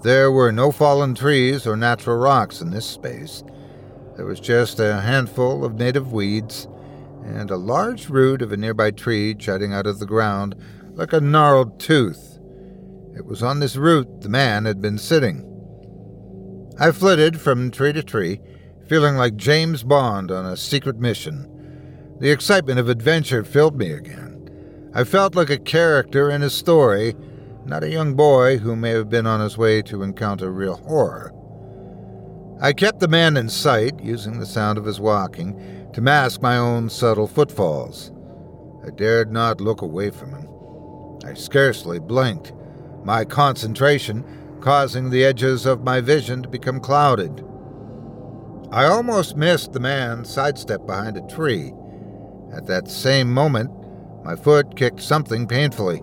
[0.02, 3.44] There were no fallen trees or natural rocks in this space.
[4.16, 6.68] There was just a handful of native weeds
[7.24, 10.54] and a large root of a nearby tree jutting out of the ground
[10.94, 12.38] like a gnarled tooth.
[13.14, 15.55] It was on this root the man had been sitting.
[16.78, 18.38] I flitted from tree to tree,
[18.86, 21.50] feeling like James Bond on a secret mission.
[22.20, 24.90] The excitement of adventure filled me again.
[24.94, 27.14] I felt like a character in a story,
[27.64, 31.32] not a young boy who may have been on his way to encounter real horror.
[32.60, 36.58] I kept the man in sight, using the sound of his walking to mask my
[36.58, 38.12] own subtle footfalls.
[38.86, 40.48] I dared not look away from him.
[41.24, 42.52] I scarcely blinked,
[43.02, 44.24] my concentration
[44.66, 47.46] causing the edges of my vision to become clouded.
[48.72, 51.72] I almost missed the man sidestep behind a tree.
[52.52, 53.70] At that same moment,
[54.24, 56.02] my foot kicked something painfully.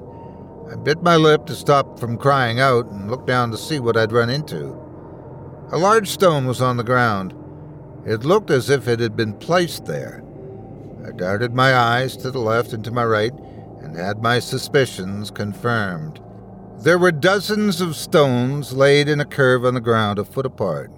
[0.72, 3.98] I bit my lip to stop from crying out and looked down to see what
[3.98, 4.80] I'd run into.
[5.74, 7.34] A large stone was on the ground.
[8.06, 10.24] It looked as if it had been placed there.
[11.06, 13.34] I darted my eyes to the left and to my right
[13.82, 16.23] and had my suspicions confirmed.
[16.84, 20.92] There were dozens of stones laid in a curve on the ground a foot apart.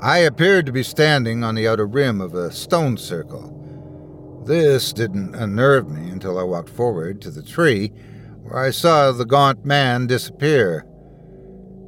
[0.00, 3.50] I appeared to be standing on the outer rim of a stone circle.
[4.46, 7.88] This didn't unnerve me until I walked forward to the tree,
[8.42, 10.86] where I saw the gaunt man disappear.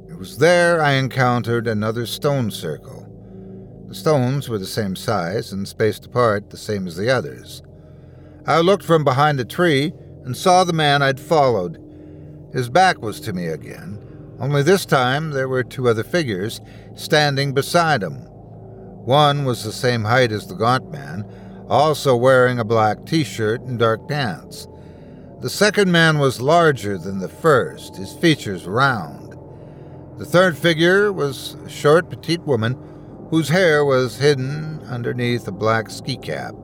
[0.09, 3.07] It was there I encountered another stone circle.
[3.87, 7.63] The stones were the same size and spaced apart the same as the others.
[8.45, 9.93] I looked from behind the tree
[10.25, 11.86] and saw the man I'd followed.
[12.53, 13.99] His back was to me again,
[14.39, 16.61] only this time there were two other figures
[16.95, 18.19] standing beside him.
[19.05, 21.25] One was the same height as the gaunt man,
[21.69, 24.67] also wearing a black t shirt and dark pants.
[25.41, 29.37] The second man was larger than the first, his features round.
[30.17, 32.75] The third figure was a short, petite woman
[33.29, 36.55] whose hair was hidden underneath a black ski cap.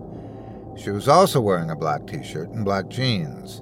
[0.75, 3.61] She was also wearing a black t shirt and black jeans.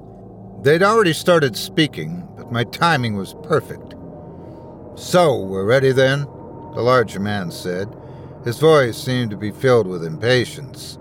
[0.61, 3.95] They'd already started speaking, but my timing was perfect.
[4.95, 6.21] So, we're ready then?
[6.75, 7.95] The larger man said.
[8.43, 10.99] His voice seemed to be filled with impatience.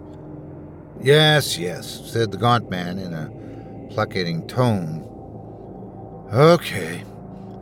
[1.02, 3.30] Yes, yes, said the gaunt man in a
[3.90, 5.06] placating tone.
[6.32, 7.04] Okay.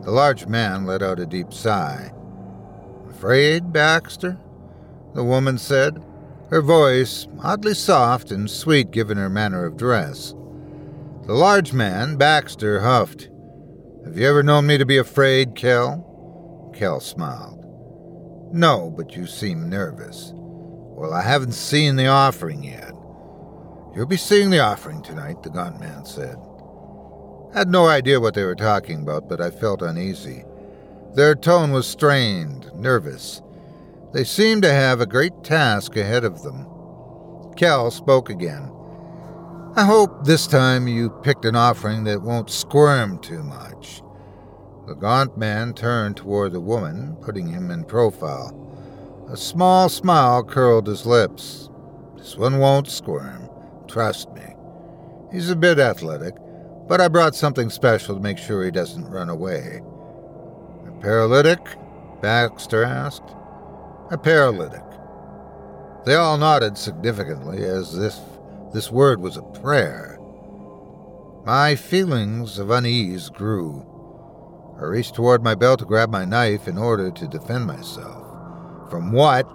[0.03, 2.11] The large man let out a deep sigh.
[3.09, 4.37] Afraid, Baxter?
[5.13, 6.01] The woman said,
[6.49, 10.33] her voice oddly soft and sweet given her manner of dress.
[11.29, 13.29] The large man, Baxter, huffed.
[14.03, 16.71] Have you ever known me to be afraid, Kell?
[16.75, 17.63] Kell smiled.
[18.51, 20.31] No, but you seem nervous.
[20.33, 22.93] Well, I haven't seen the offering yet.
[23.95, 26.35] You'll be seeing the offering tonight, the gaunt man said.
[27.53, 30.45] I had no idea what they were talking about, but I felt uneasy.
[31.13, 33.43] Their tone was strained, nervous.
[34.15, 36.65] They seemed to have a great task ahead of them.
[37.55, 38.71] Kell spoke again.
[39.75, 44.01] I hope this time you picked an offering that won't squirm too much.
[44.87, 48.55] The gaunt man turned toward the woman, putting him in profile.
[49.31, 51.69] A small smile curled his lips.
[52.17, 53.47] This one won't squirm.
[53.87, 54.55] Trust me.
[55.31, 56.33] He's a bit athletic,
[56.87, 59.83] but I brought something special to make sure he doesn't run away.
[60.87, 61.59] A paralytic?
[62.21, 63.35] Baxter asked.
[64.09, 64.83] A paralytic.
[66.05, 68.15] They all nodded significantly, as if
[68.73, 70.17] this word was a prayer.
[71.45, 73.85] My feelings of unease grew.
[74.79, 78.89] I reached toward my belt to grab my knife in order to defend myself.
[78.89, 79.47] From what,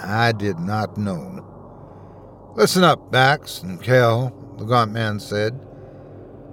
[0.00, 2.52] I did not know.
[2.56, 5.58] Listen up, Bax and Kell, the gaunt man said.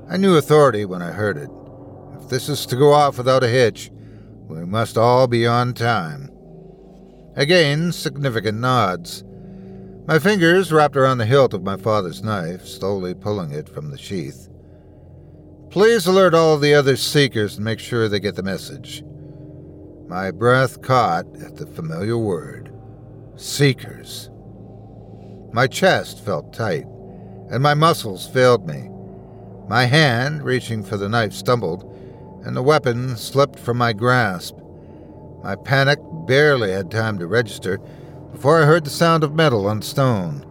[0.10, 1.50] I knew authority when I heard it.
[2.20, 3.92] If this is to go off without a hitch,
[4.48, 6.30] we must all be on time.
[7.36, 9.24] Again, significant nods.
[10.10, 13.98] My fingers wrapped around the hilt of my father's knife, slowly pulling it from the
[14.00, 14.50] sheath.
[15.70, 19.04] Please alert all the other seekers and make sure they get the message.
[20.08, 22.74] My breath caught at the familiar word
[23.36, 24.32] Seekers.
[25.54, 26.88] My chest felt tight,
[27.52, 28.90] and my muscles failed me.
[29.68, 31.84] My hand, reaching for the knife, stumbled,
[32.44, 34.56] and the weapon slipped from my grasp.
[35.44, 37.80] My panic barely had time to register
[38.32, 40.46] before I heard the sound of metal on stone.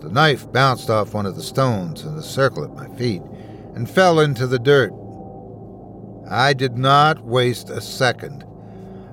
[0.00, 3.22] The knife bounced off one of the stones in a circle at my feet
[3.74, 4.92] and fell into the dirt.
[6.30, 8.44] I did not waste a second.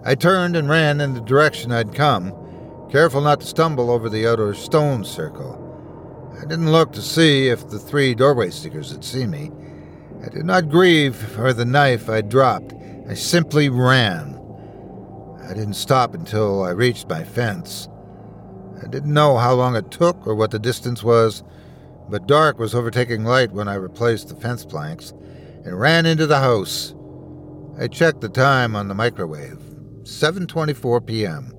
[0.04, 2.34] I turned and ran in the direction I'd come,
[2.92, 5.62] careful not to stumble over the outer stone circle.
[6.38, 9.52] I didn't look to see if the three doorway seekers had seen me.
[10.24, 12.74] I did not grieve for the knife I'd dropped.
[13.10, 14.35] I simply ran.
[15.48, 17.88] I didn't stop until I reached my fence.
[18.84, 21.44] I didn't know how long it took or what the distance was,
[22.10, 25.12] but dark was overtaking light when I replaced the fence planks
[25.64, 26.96] and ran into the house.
[27.78, 29.60] I checked the time on the microwave.
[30.04, 31.54] 7:24 p.m.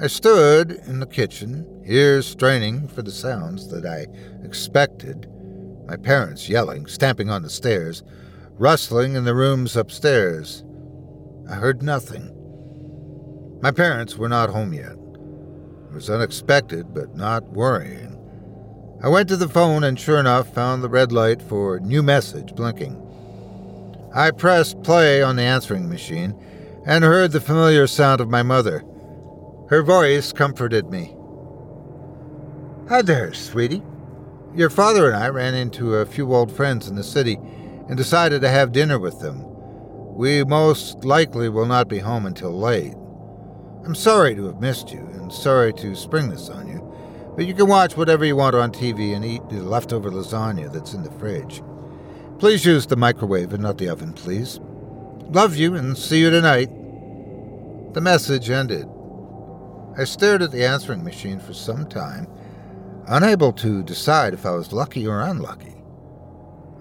[0.00, 4.06] I stood in the kitchen, ears straining for the sounds that I
[4.44, 5.28] expected.
[5.86, 8.02] My parents yelling, stamping on the stairs,
[8.58, 10.64] rustling in the rooms upstairs.
[11.48, 12.35] I heard nothing.
[13.62, 14.92] My parents were not home yet.
[14.92, 18.12] It was unexpected, but not worrying.
[19.02, 22.54] I went to the phone and sure enough found the red light for new message
[22.54, 23.02] blinking.
[24.14, 26.34] I pressed play on the answering machine
[26.86, 28.84] and heard the familiar sound of my mother.
[29.68, 31.14] Her voice comforted me.
[32.88, 33.82] Hi there, sweetie.
[34.54, 37.38] Your father and I ran into a few old friends in the city
[37.88, 39.44] and decided to have dinner with them.
[40.14, 42.94] We most likely will not be home until late.
[43.86, 46.82] I'm sorry to have missed you and sorry to spring this on you,
[47.36, 50.92] but you can watch whatever you want on TV and eat the leftover lasagna that's
[50.92, 51.62] in the fridge.
[52.40, 54.58] Please use the microwave and not the oven, please.
[55.30, 56.68] Love you and see you tonight.
[57.94, 58.88] The message ended.
[59.96, 62.26] I stared at the answering machine for some time,
[63.06, 65.76] unable to decide if I was lucky or unlucky.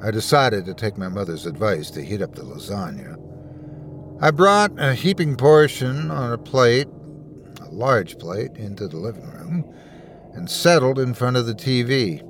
[0.02, 3.22] I decided to take my mother's advice to heat up the lasagna.
[4.22, 6.88] I brought a heaping portion on a plate,
[7.76, 9.74] large plate, into the living room
[10.34, 12.22] and settled in front of the TV.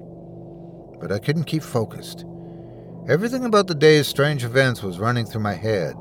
[1.00, 2.26] But I couldn't keep focused.
[3.08, 5.96] Everything about the day's strange events was running through my head.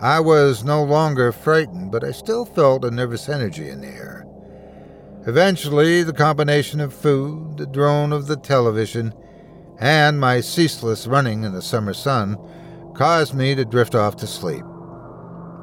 [0.00, 4.24] I was no longer frightened, but I still felt a nervous energy in the air.
[5.26, 9.12] Eventually, the combination of food, the drone of the television,
[9.78, 12.36] and my ceaseless running in the summer sun
[12.94, 14.64] caused me to drift off to sleep.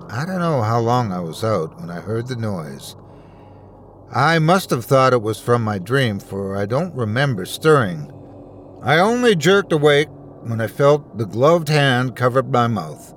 [0.10, 2.95] I don't know how long I was out when I heard the noise.
[4.14, 8.12] I must have thought it was from my dream, for I don't remember stirring.
[8.84, 10.10] I only jerked awake
[10.41, 13.16] when I felt the gloved hand cover my mouth.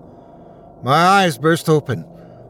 [0.83, 2.07] My eyes burst open,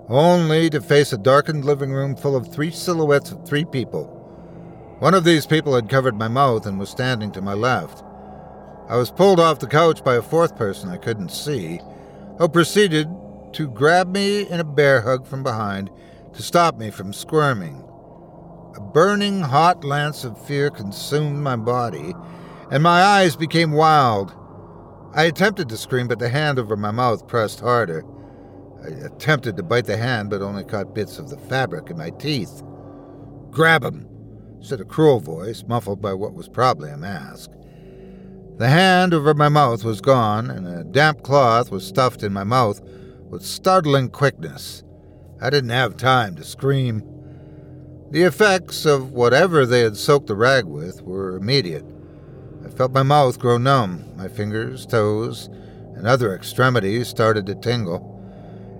[0.08, 4.04] only to face a darkened living room full of three silhouettes of three people.
[5.00, 8.04] One of these people had covered my mouth and was standing to my left.
[8.88, 11.80] I was pulled off the couch by a fourth person I couldn't see,
[12.38, 13.08] who proceeded
[13.52, 15.90] to grab me in a bear hug from behind
[16.34, 17.84] to stop me from squirming.
[18.76, 22.14] A burning hot lance of fear consumed my body,
[22.70, 24.34] and my eyes became wild.
[25.14, 28.04] I attempted to scream, but the hand over my mouth pressed harder.
[28.84, 32.10] I attempted to bite the hand, but only caught bits of the fabric in my
[32.10, 32.62] teeth.
[33.50, 34.06] Grab him,
[34.60, 37.50] said a cruel voice, muffled by what was probably a mask.
[38.58, 42.44] The hand over my mouth was gone, and a damp cloth was stuffed in my
[42.44, 42.80] mouth
[43.28, 44.82] with startling quickness.
[45.40, 47.02] I didn't have time to scream.
[48.10, 51.84] The effects of whatever they had soaked the rag with were immediate.
[52.64, 55.48] I felt my mouth grow numb, my fingers, toes,
[55.94, 58.14] and other extremities started to tingle.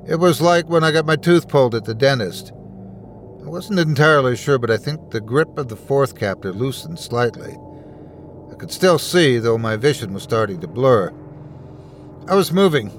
[0.09, 2.53] It was like when I got my tooth pulled at the dentist.
[2.53, 7.57] I wasn't entirely sure, but I think the grip of the fourth captor loosened slightly.
[8.51, 11.13] I could still see, though my vision was starting to blur.
[12.27, 12.91] I was moving.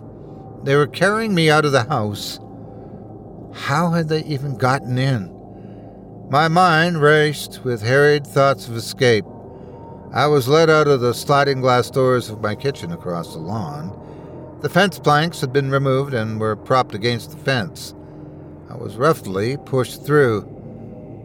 [0.63, 2.39] They were carrying me out of the house.
[3.53, 5.35] How had they even gotten in?
[6.29, 9.25] My mind raced with harried thoughts of escape.
[10.13, 13.95] I was led out of the sliding glass doors of my kitchen across the lawn.
[14.61, 17.93] The fence planks had been removed and were propped against the fence.
[18.69, 20.41] I was roughly pushed through.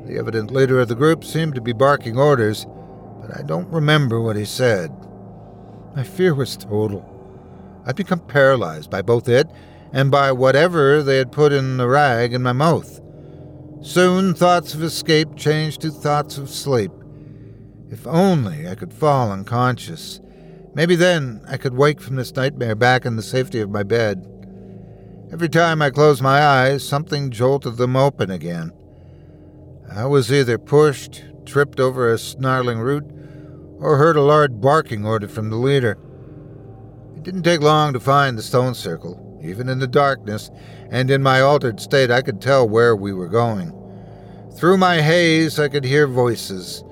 [0.07, 2.67] The evident leader of the group seemed to be barking orders,
[3.21, 4.91] but I don't remember what he said.
[5.97, 7.14] My fear was total.
[7.87, 9.49] I'd become paralyzed by both it
[9.93, 13.01] and by whatever they had put in the rag in my mouth.
[13.83, 16.91] Soon thoughts of escape changed to thoughts of sleep.
[17.91, 20.21] If only I could fall unconscious.
[20.75, 24.27] Maybe then I could wake from this nightmare back in the safety of my bed.
[25.31, 28.73] Every time I closed my eyes, something jolted them open again.
[29.91, 33.05] I was either pushed, tripped over a snarling root,
[33.79, 35.99] or heard a loud barking order from the leader.
[37.25, 39.41] Didn't take long to find the stone circle.
[39.43, 40.51] Even in the darkness
[40.91, 43.73] and in my altered state, I could tell where we were going.
[44.55, 46.85] Through my haze, I could hear voices.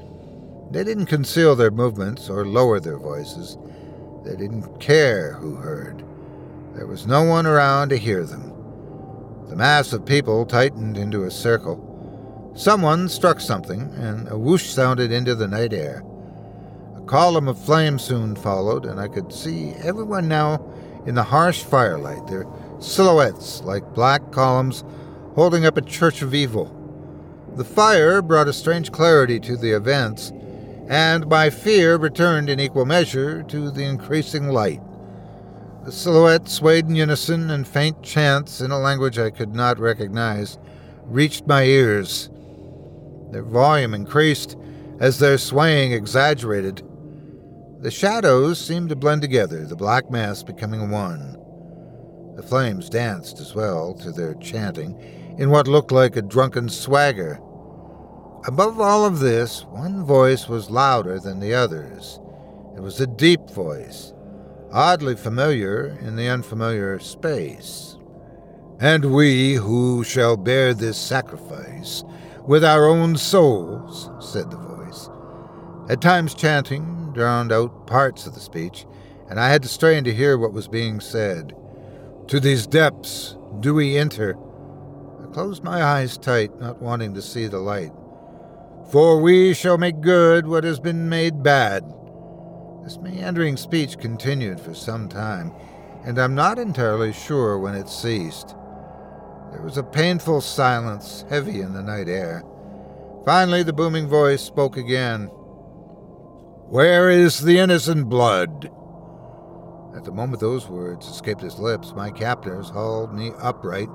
[0.70, 3.58] They didn't conceal their movements or lower their voices.
[4.24, 6.02] They didn't care who heard.
[6.76, 8.54] There was no one around to hear them.
[9.50, 12.52] The mass of people tightened into a circle.
[12.54, 16.02] Someone struck something, and a whoosh sounded into the night air.
[17.02, 20.64] A column of flame soon followed, and I could see everyone now
[21.04, 22.46] in the harsh firelight, their
[22.78, 24.84] silhouettes like black columns
[25.34, 26.78] holding up a church of evil.
[27.56, 30.32] The fire brought a strange clarity to the events,
[30.88, 34.80] and my fear returned in equal measure to the increasing light.
[35.84, 40.56] The silhouettes swayed in unison, and faint chants in a language I could not recognize
[41.06, 42.30] reached my ears.
[43.32, 44.56] Their volume increased
[45.00, 46.84] as their swaying exaggerated.
[47.82, 51.36] The shadows seemed to blend together, the black mass becoming one.
[52.36, 54.96] The flames danced as well to their chanting
[55.36, 57.40] in what looked like a drunken swagger.
[58.46, 62.20] Above all of this, one voice was louder than the others.
[62.76, 64.12] It was a deep voice,
[64.70, 67.98] oddly familiar in the unfamiliar space.
[68.78, 72.04] And we who shall bear this sacrifice
[72.46, 75.10] with our own souls, said the voice.
[75.90, 78.86] At times, chanting drowned out parts of the speech,
[79.28, 81.54] and I had to strain to hear what was being said.
[82.28, 84.36] To these depths do we enter.
[85.22, 87.92] I closed my eyes tight, not wanting to see the light.
[88.90, 91.84] For we shall make good what has been made bad.
[92.84, 95.52] This meandering speech continued for some time,
[96.04, 98.56] and I'm not entirely sure when it ceased.
[99.52, 102.42] There was a painful silence, heavy in the night air.
[103.24, 105.30] Finally, the booming voice spoke again.
[106.72, 108.70] Where is the innocent blood?
[109.94, 113.90] At the moment those words escaped his lips, my captors hauled me upright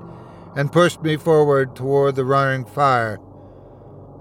[0.54, 3.18] and pushed me forward toward the roaring fire.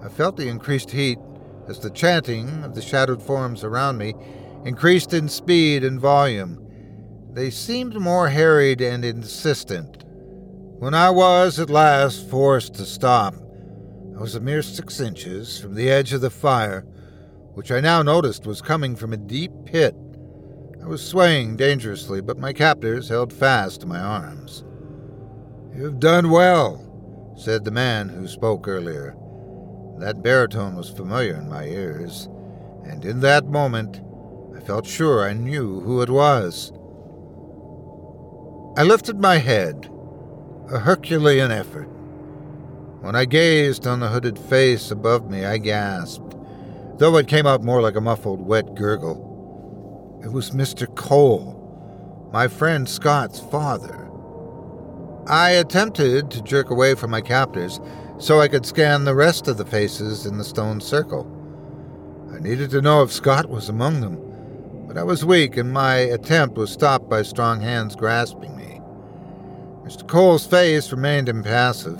[0.03, 1.20] I felt the increased heat
[1.68, 4.16] as the chanting of the shadowed forms around me
[4.66, 6.60] increased in speed and volume.
[7.34, 10.03] They seemed more harried and insistent.
[10.80, 13.36] When I was at last forced to stop,
[14.18, 16.88] I was a mere six inches from the edge of the fire,
[17.58, 19.95] which I now noticed was coming from a deep pit.
[20.80, 24.64] I was swaying dangerously, but my captors held fast to my arms.
[25.76, 29.16] You've done well, said the man who spoke earlier.
[29.97, 32.30] That baritone was familiar in my ears,
[32.84, 34.01] and in that moment
[34.55, 36.72] I felt sure I knew who it was.
[38.78, 39.89] I lifted my head
[40.70, 41.89] a Herculean effort.
[43.01, 46.37] When I gazed on the hooded face above me, I gasped,
[46.98, 50.20] though it came out more like a muffled, wet gurgle.
[50.24, 50.93] It was Mr.
[50.95, 54.10] Cole, my friend Scott's father.
[55.28, 57.80] I attempted to jerk away from my captors
[58.18, 61.34] so I could scan the rest of the faces in the stone circle.
[62.34, 65.95] I needed to know if Scott was among them, but I was weak and my
[65.95, 68.82] attempt was stopped by strong hands grasping me.
[69.84, 70.08] Mr.
[70.08, 72.00] Cole's face remained impassive.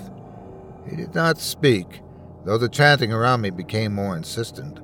[0.88, 2.00] He did not speak,
[2.44, 4.80] though the chanting around me became more insistent.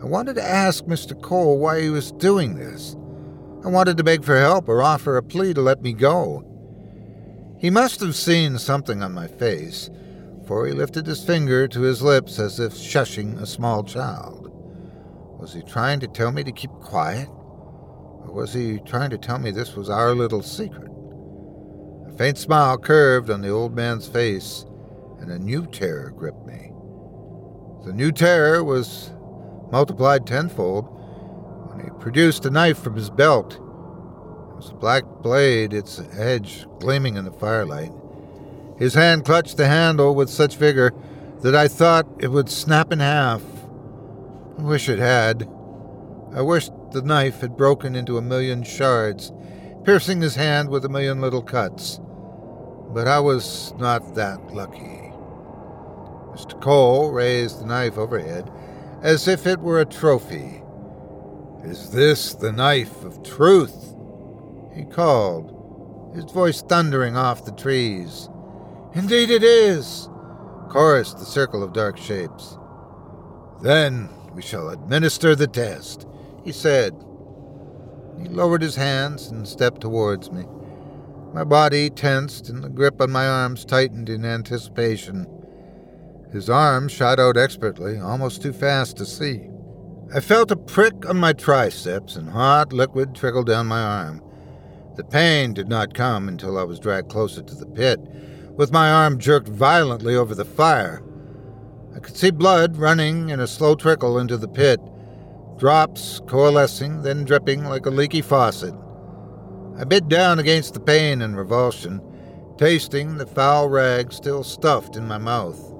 [0.00, 1.20] I wanted to ask Mr.
[1.20, 2.94] Cole why he was doing this.
[3.64, 6.44] I wanted to beg for help or offer a plea to let me go.
[7.58, 9.88] He must have seen something on my face,
[10.46, 14.50] for he lifted his finger to his lips as if shushing a small child.
[15.40, 17.28] Was he trying to tell me to keep quiet?
[17.28, 20.90] Or was he trying to tell me this was our little secret?
[22.06, 24.66] A faint smile curved on the old man's face,
[25.20, 26.70] and a new terror gripped me.
[27.86, 29.10] The new terror was
[29.70, 30.84] multiplied tenfold
[31.70, 33.54] when he produced a knife from his belt.
[33.54, 37.92] It was a black blade, its edge gleaming in the firelight.
[38.78, 40.92] His hand clutched the handle with such vigor
[41.40, 43.42] that I thought it would snap in half.
[44.58, 45.48] I wish it had.
[46.34, 49.32] I wished the knife had broken into a million shards,
[49.84, 52.00] piercing his hand with a million little cuts
[52.96, 55.12] but I was not that lucky.
[56.32, 56.58] Mr.
[56.62, 58.50] Cole raised the knife overhead
[59.02, 60.62] as if it were a trophy.
[61.64, 63.94] Is this the knife of truth?
[64.74, 68.28] He called, his voice thundering off the trees.
[68.94, 70.08] Indeed it is.
[70.70, 72.56] chorused the circle of dark shapes.
[73.62, 76.06] Then we shall administer the test,
[76.44, 76.94] he said.
[78.20, 80.44] He lowered his hands and stepped towards me.
[81.32, 85.26] My body tensed and the grip on my arms tightened in anticipation.
[86.32, 89.48] His arm shot out expertly, almost too fast to see.
[90.14, 94.22] I felt a prick on my triceps and hot liquid trickle down my arm.
[94.96, 98.00] The pain did not come until I was dragged closer to the pit,
[98.56, 101.02] with my arm jerked violently over the fire.
[101.94, 104.80] I could see blood running in a slow trickle into the pit,
[105.58, 108.74] drops coalescing, then dripping like a leaky faucet.
[109.78, 112.00] I bit down against the pain and revulsion,
[112.56, 115.75] tasting the foul rag still stuffed in my mouth.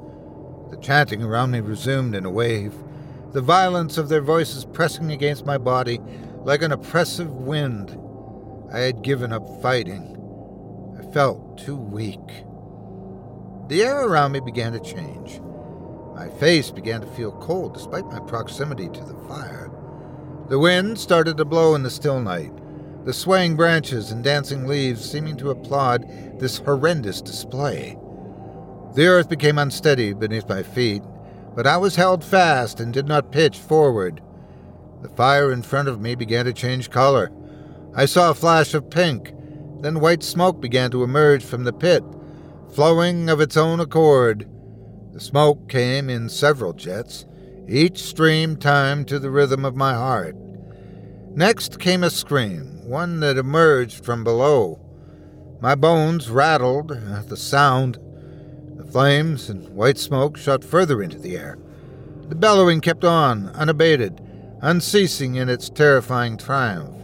[0.71, 2.75] The chanting around me resumed in a wave,
[3.33, 6.01] the violence of their voices pressing against my body
[6.45, 7.99] like an oppressive wind.
[8.73, 10.13] I had given up fighting.
[10.99, 12.45] I felt too weak.
[13.69, 15.41] The air around me began to change.
[16.15, 19.71] My face began to feel cold despite my proximity to the fire.
[20.49, 22.53] The wind started to blow in the still night,
[23.05, 27.97] the swaying branches and dancing leaves seeming to applaud this horrendous display.
[28.97, 31.03] The earth became unsteady beneath my feet,
[31.55, 34.23] but I was held fast and did not pitch forward.
[35.03, 37.31] The fire in front of me began to change color.
[37.95, 39.35] I saw a flash of pink,
[39.83, 42.03] then white smoke began to emerge from the pit,
[42.73, 44.49] flowing of its own accord.
[45.13, 47.27] The smoke came in several jets,
[47.69, 50.37] each stream timed to the rhythm of my heart.
[51.35, 54.81] Next came a scream, one that emerged from below.
[55.61, 57.99] My bones rattled at the sound.
[58.91, 61.59] Flames and white smoke shot further into the air.
[62.29, 64.21] The bellowing kept on, unabated,
[64.63, 66.95] unceasing in its terrifying triumph.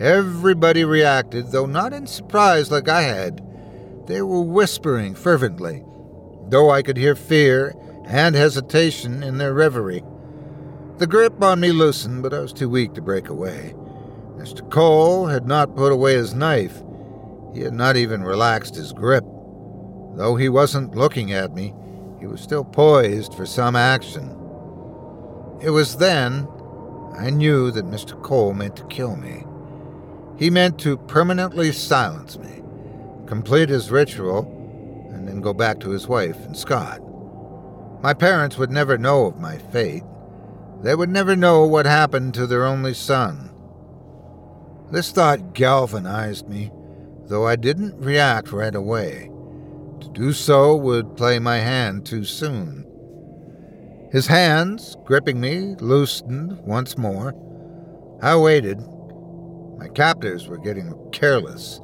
[0.00, 3.40] Everybody reacted, though not in surprise like I had.
[4.06, 5.84] They were whispering fervently,
[6.48, 7.74] though I could hear fear
[8.06, 10.02] and hesitation in their reverie.
[10.98, 13.74] The grip on me loosened, but I was too weak to break away.
[14.36, 14.68] Mr.
[14.70, 16.82] Cole had not put away his knife.
[17.54, 19.24] He had not even relaxed his grip.
[20.14, 21.74] Though he wasn't looking at me,
[22.20, 24.28] he was still poised for some action.
[25.60, 26.46] It was then
[27.16, 28.20] I knew that Mr.
[28.22, 29.44] Cole meant to kill me.
[30.38, 32.62] He meant to permanently silence me,
[33.26, 34.40] complete his ritual,
[35.12, 37.00] and then go back to his wife and Scott.
[38.02, 40.02] My parents would never know of my fate.
[40.82, 43.50] They would never know what happened to their only son.
[44.90, 46.70] This thought galvanized me,
[47.26, 49.31] though I didn't react right away.
[50.02, 52.84] To do so would play my hand too soon.
[54.10, 57.32] His hands, gripping me, loosened once more.
[58.20, 58.78] I waited.
[59.78, 61.80] My captors were getting careless.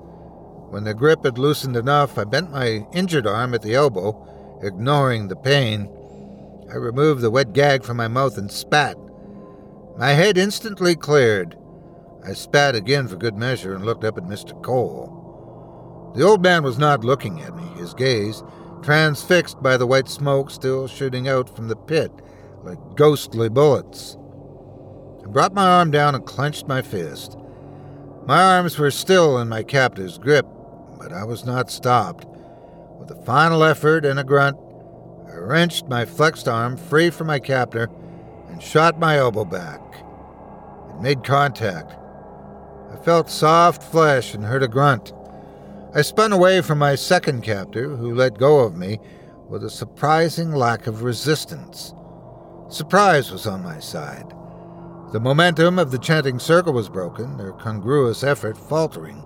[0.71, 5.29] When the grip had loosened enough, I bent my injured arm at the elbow, ignoring
[5.29, 5.89] the pain.
[6.73, 8.97] I removed the wet gag from my mouth and spat.
[9.97, 11.57] My head instantly cleared.
[12.27, 14.61] I spat again for good measure and looked up at Mr.
[14.63, 15.18] Cole.
[16.15, 18.43] The old man was not looking at me, his gaze
[18.83, 22.13] transfixed by the white smoke still shooting out from the pit
[22.63, 24.17] like ghostly bullets.
[25.25, 27.37] I brought my arm down and clenched my fist.
[28.27, 30.47] My arms were still in my captor's grip,
[30.99, 32.27] but I was not stopped.
[32.99, 34.57] With a final effort and a grunt,
[35.29, 37.89] I wrenched my flexed arm free from my captor
[38.49, 39.81] and shot my elbow back.
[40.91, 41.95] It made contact.
[42.91, 45.13] I felt soft flesh and heard a grunt.
[45.95, 48.99] I spun away from my second captor, who let go of me
[49.49, 51.95] with a surprising lack of resistance.
[52.69, 54.35] Surprise was on my side.
[55.13, 59.25] The momentum of the chanting circle was broken, their congruous effort faltering.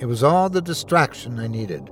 [0.00, 1.90] It was all the distraction I needed.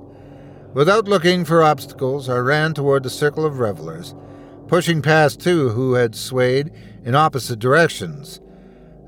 [0.73, 4.15] Without looking for obstacles, I ran toward the circle of revelers,
[4.67, 6.71] pushing past two who had swayed
[7.03, 8.41] in opposite directions.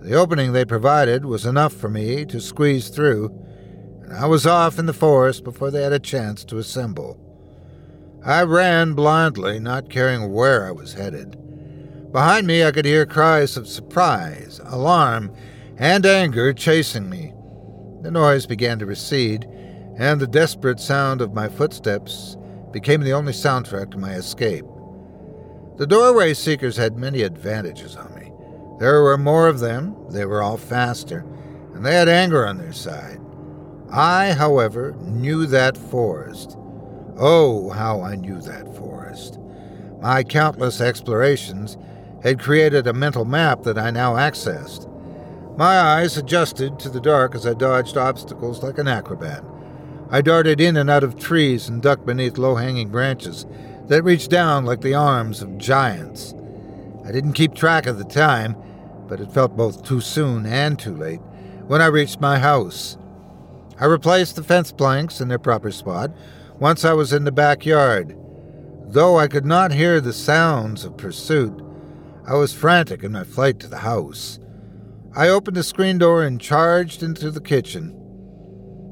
[0.01, 3.46] The opening they provided was enough for me to squeeze through,
[4.07, 7.19] and I was off in the forest before they had a chance to assemble.
[8.23, 11.37] I ran blindly, not caring where I was headed.
[12.13, 15.33] Behind me, I could hear cries of surprise, alarm,
[15.77, 17.33] and anger chasing me.
[18.01, 19.45] The noise began to recede,
[19.97, 22.37] and the desperate sound of my footsteps
[22.71, 24.65] became the only soundtrack to my escape.
[25.75, 28.31] The doorway seekers had many advantages on me.
[28.79, 31.25] There were more of them, they were all faster,
[31.73, 33.19] and they had anger on their side.
[33.89, 36.57] I, however, knew that forest.
[37.17, 39.39] Oh, how I knew that forest.
[40.01, 41.77] My countless explorations
[42.21, 44.87] had created a mental map that I now accessed.
[45.57, 49.43] My eyes adjusted to the dark as I dodged obstacles like an acrobat.
[50.09, 53.45] I darted in and out of trees and ducked beneath low hanging branches,
[53.87, 56.35] that reached down like the arms of giants.
[57.05, 58.55] I didn't keep track of the time,
[59.07, 61.21] but it felt both too soon and too late
[61.67, 62.97] when I reached my house.
[63.79, 66.11] I replaced the fence planks in their proper spot
[66.59, 68.17] once I was in the backyard.
[68.87, 71.61] Though I could not hear the sounds of pursuit,
[72.25, 74.39] I was frantic in my flight to the house.
[75.15, 77.93] I opened the screen door and charged into the kitchen.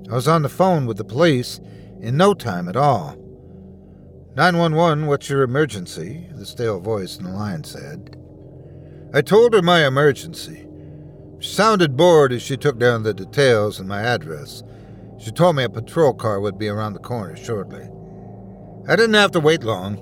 [0.09, 1.59] I was on the phone with the police
[1.99, 3.15] in no time at all.
[4.35, 6.27] 911, what's your emergency?
[6.33, 8.17] The stale voice in the line said.
[9.13, 10.67] I told her my emergency.
[11.39, 14.61] She sounded bored as she took down the details and my address.
[15.25, 17.89] She told me a patrol car would be around the corner shortly.
[18.87, 19.95] I didn't have to wait long.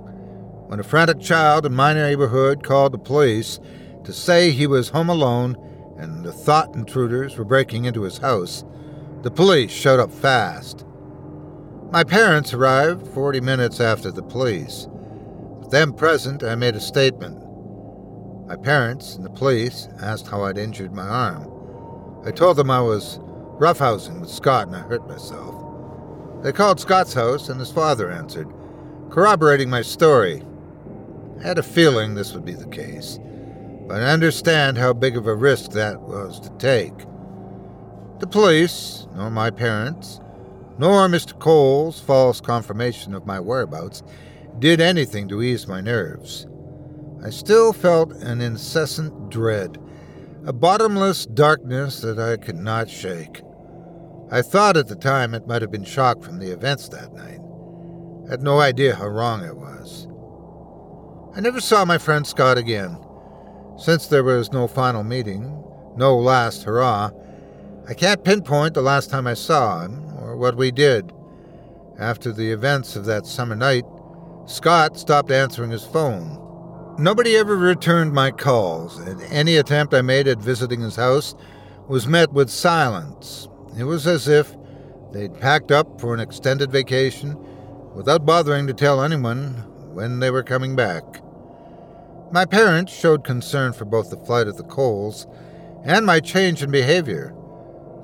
[0.68, 3.58] When a frantic child in my neighborhood called the police
[4.04, 5.56] to say he was home alone
[5.98, 8.66] and the thought intruders were breaking into his house,
[9.22, 10.86] the police showed up fast.
[11.90, 14.88] My parents arrived 40 minutes after the police.
[14.90, 17.38] With them present, I made a statement.
[18.46, 21.50] My parents and the police asked how I'd injured my arm.
[22.26, 23.20] I told them I was
[23.60, 26.44] roughhousing with Scott and I hurt myself.
[26.44, 28.48] They called Scott's house and his father answered,
[29.10, 30.44] corroborating my story.
[31.40, 33.20] I had a feeling this would be the case,
[33.88, 36.98] but I understand how big of a risk that was to take.
[38.20, 40.20] The police, nor my parents,
[40.78, 41.38] nor Mr.
[41.38, 44.04] Cole's false confirmation of my whereabouts
[44.60, 46.48] did anything to ease my nerves.
[47.24, 49.78] I still felt an incessant dread,
[50.46, 53.42] a bottomless darkness that I could not shake.
[54.30, 57.40] I thought at the time it might have been shock from the events that night.
[58.28, 60.08] I had no idea how wrong I was.
[61.34, 62.98] I never saw my friend Scott again.
[63.78, 65.64] Since there was no final meeting,
[65.96, 67.12] no last hurrah,
[67.88, 71.14] I can't pinpoint the last time I saw him or what we did.
[71.98, 73.86] After the events of that summer night,
[74.46, 76.43] Scott stopped answering his phone.
[77.00, 81.34] Nobody ever returned my calls, and any attempt I made at visiting his house
[81.88, 83.48] was met with silence.
[83.76, 84.56] It was as if
[85.12, 87.36] they'd packed up for an extended vacation
[87.96, 89.56] without bothering to tell anyone
[89.92, 91.04] when they were coming back.
[92.32, 95.26] My parents showed concern for both the flight of the Coles
[95.84, 97.34] and my change in behavior.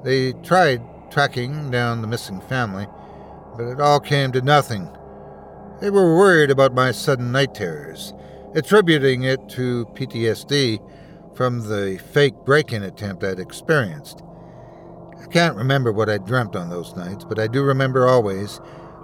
[0.03, 0.81] They tried
[1.11, 2.87] tracking down the missing family,
[3.55, 4.89] but it all came to nothing.
[5.79, 8.13] They were worried about my sudden night terrors
[8.55, 10.79] attributing it to PTSD
[11.35, 14.23] from the fake break in attempt I'd experienced.
[15.21, 18.59] I can't remember what I dreamt on those nights, but I do remember always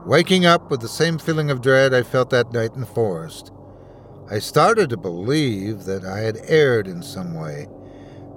[0.06, 3.52] waking up with the same feeling of dread I felt that night in the forest.
[4.30, 7.68] I started to believe that I had erred in some way,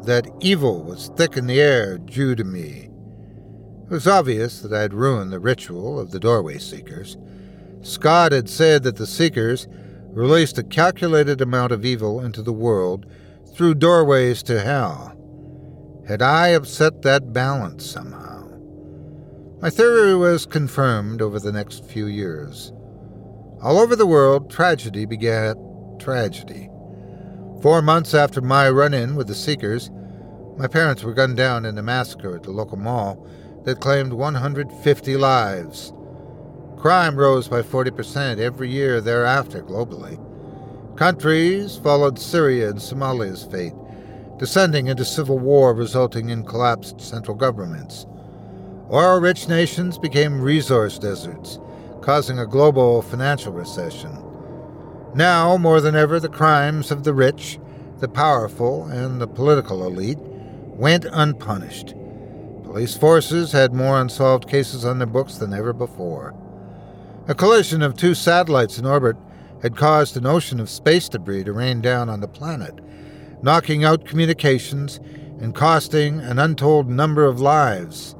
[0.05, 2.91] that evil was thick in the air due to me.
[3.85, 7.17] It was obvious that I had ruined the ritual of the doorway seekers.
[7.81, 9.67] Scott had said that the seekers
[10.11, 13.07] released a calculated amount of evil into the world
[13.55, 15.15] through doorways to hell.
[16.07, 18.49] Had I upset that balance somehow?
[19.61, 22.73] My theory was confirmed over the next few years.
[23.61, 25.57] All over the world, tragedy begat
[25.99, 26.71] tragedy.
[27.61, 29.91] Four months after my run in with the Seekers,
[30.57, 33.27] my parents were gunned down in a massacre at the local mall
[33.65, 35.93] that claimed 150 lives.
[36.79, 40.16] Crime rose by 40% every year thereafter globally.
[40.97, 43.72] Countries followed Syria and Somalia's fate,
[44.39, 48.07] descending into civil war resulting in collapsed central governments.
[48.93, 51.59] Oil rich nations became resource deserts,
[52.01, 54.16] causing a global financial recession.
[55.16, 57.59] Now, more than ever, the crimes of the rich,
[57.99, 61.97] the powerful, and the political elite went unpunished.
[62.62, 66.37] Police forces had more unsolved cases on their books than ever before.
[67.29, 69.14] A collision of two satellites in orbit
[69.61, 72.81] had caused an ocean of space debris to rain down on the planet,
[73.43, 74.97] knocking out communications
[75.39, 78.16] and costing an untold number of lives.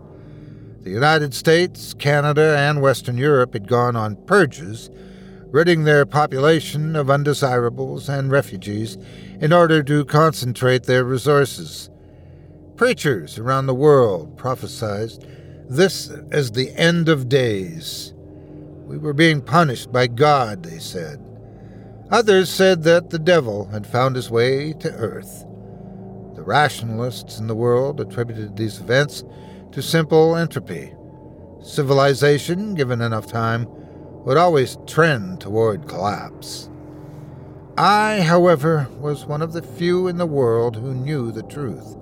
[0.82, 4.90] The United States, Canada, and Western Europe had gone on purges,
[5.46, 8.98] ridding their population of undesirables and refugees
[9.40, 11.88] in order to concentrate their resources.
[12.76, 15.12] Preachers around the world prophesied
[15.66, 18.12] this as the end of days.
[18.89, 21.22] We were being punished by God, they said.
[22.11, 25.45] Others said that the devil had found his way to earth.
[26.34, 29.24] The rationalists in the world attributed these events
[29.72, 30.95] to simple entropy.
[31.62, 33.66] Civilization, given enough time,
[34.24, 36.70] would always trend toward collapse.
[37.76, 41.95] I, however, was one of the few in the world who knew the truth.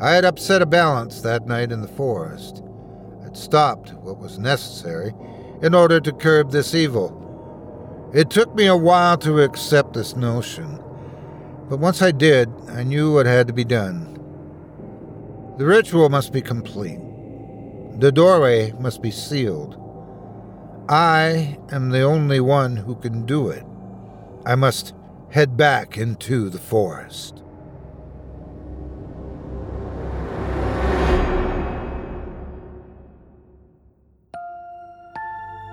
[0.00, 2.62] I had upset a balance that night in the forest.
[3.24, 5.12] I'd stopped what was necessary
[5.62, 7.22] in order to curb this evil.
[8.14, 10.80] It took me a while to accept this notion,
[11.68, 14.12] but once I did, I knew what had to be done.
[15.58, 17.00] The ritual must be complete.
[17.98, 19.82] The doorway must be sealed.
[20.88, 23.64] I am the only one who can do it.
[24.44, 24.94] I must
[25.30, 27.42] head back into the forest.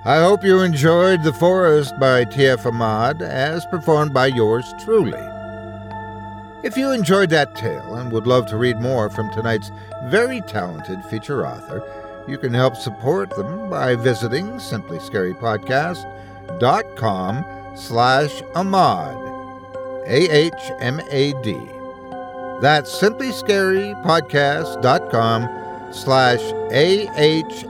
[0.06, 2.66] I hope you enjoyed The Forest by T.F.
[2.66, 5.18] Ahmad as performed by yours truly.
[6.62, 9.72] If you enjoyed that tale and would love to read more from tonight's
[10.08, 11.82] very talented feature author,
[12.28, 17.46] you can help support them by visiting simplyscarypodcast.com
[17.78, 19.16] slash Ahmad,
[20.06, 21.54] A-H-M-A-D.
[22.60, 26.42] That's simplyscarypodcast.com slash
[26.74, 27.64] A-H-M-A-D.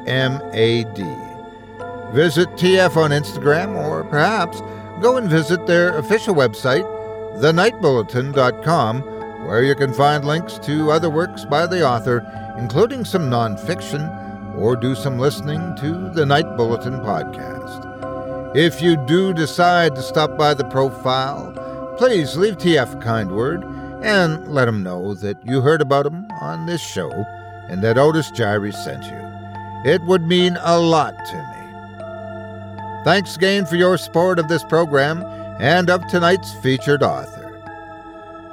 [2.13, 4.61] Visit TF on Instagram or perhaps
[5.01, 6.83] go and visit their official website,
[7.37, 9.01] thenightbulletin.com,
[9.47, 12.23] where you can find links to other works by the author,
[12.59, 14.07] including some nonfiction,
[14.55, 18.55] or do some listening to the Night Bulletin podcast.
[18.55, 21.51] If you do decide to stop by the profile,
[21.97, 23.63] please leave TF a kind word
[24.03, 27.11] and let him know that you heard about him on this show
[27.69, 29.91] and that Otis Jiry sent you.
[29.91, 31.62] It would mean a lot to me.
[33.03, 35.23] Thanks again for your support of this program
[35.59, 37.61] and of tonight's featured author.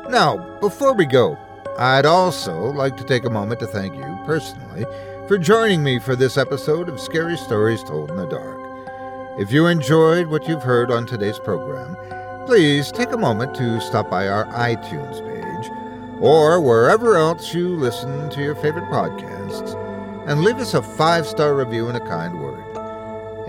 [0.08, 1.38] Now, before we go,
[1.78, 4.84] I'd also like to take a moment to thank you personally
[5.28, 8.58] for joining me for this episode of Scary Stories Told in the Dark.
[9.38, 11.96] If you enjoyed what you've heard on today's program,
[12.46, 15.70] please take a moment to stop by our iTunes page
[16.20, 19.76] or wherever else you listen to your favorite podcasts
[20.26, 22.59] and leave us a five star review and a kind word.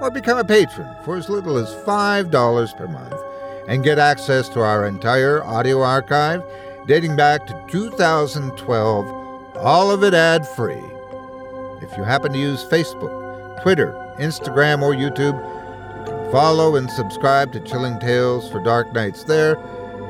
[0.00, 3.20] or become a patron for as little as $5 per month
[3.68, 6.42] and get access to our entire audio archive
[6.86, 10.82] dating back to 2012, all of it ad free.
[11.82, 15.36] If you happen to use Facebook, Twitter, Instagram, or YouTube,
[15.98, 19.56] you can follow and subscribe to Chilling Tales for Dark Nights there,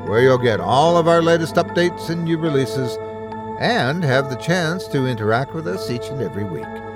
[0.05, 2.97] where you'll get all of our latest updates and new releases
[3.59, 6.88] and have the chance to interact with us each and every week.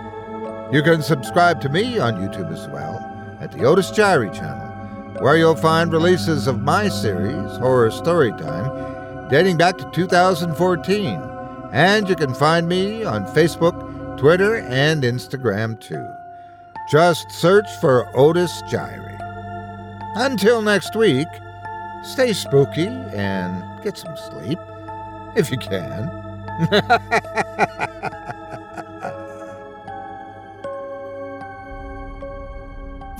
[0.74, 2.98] You can subscribe to me on YouTube as well
[3.40, 9.58] at the Otis Jiry channel, where you'll find releases of my series, Horror Storytime, dating
[9.58, 11.22] back to 2014.
[11.72, 16.12] And you can find me on Facebook, Twitter, and Instagram too.
[16.90, 19.16] Just search for Otis Jiry.
[20.16, 21.28] Until next week,
[22.04, 24.58] stay spooky and get some sleep,
[25.36, 26.10] if you can.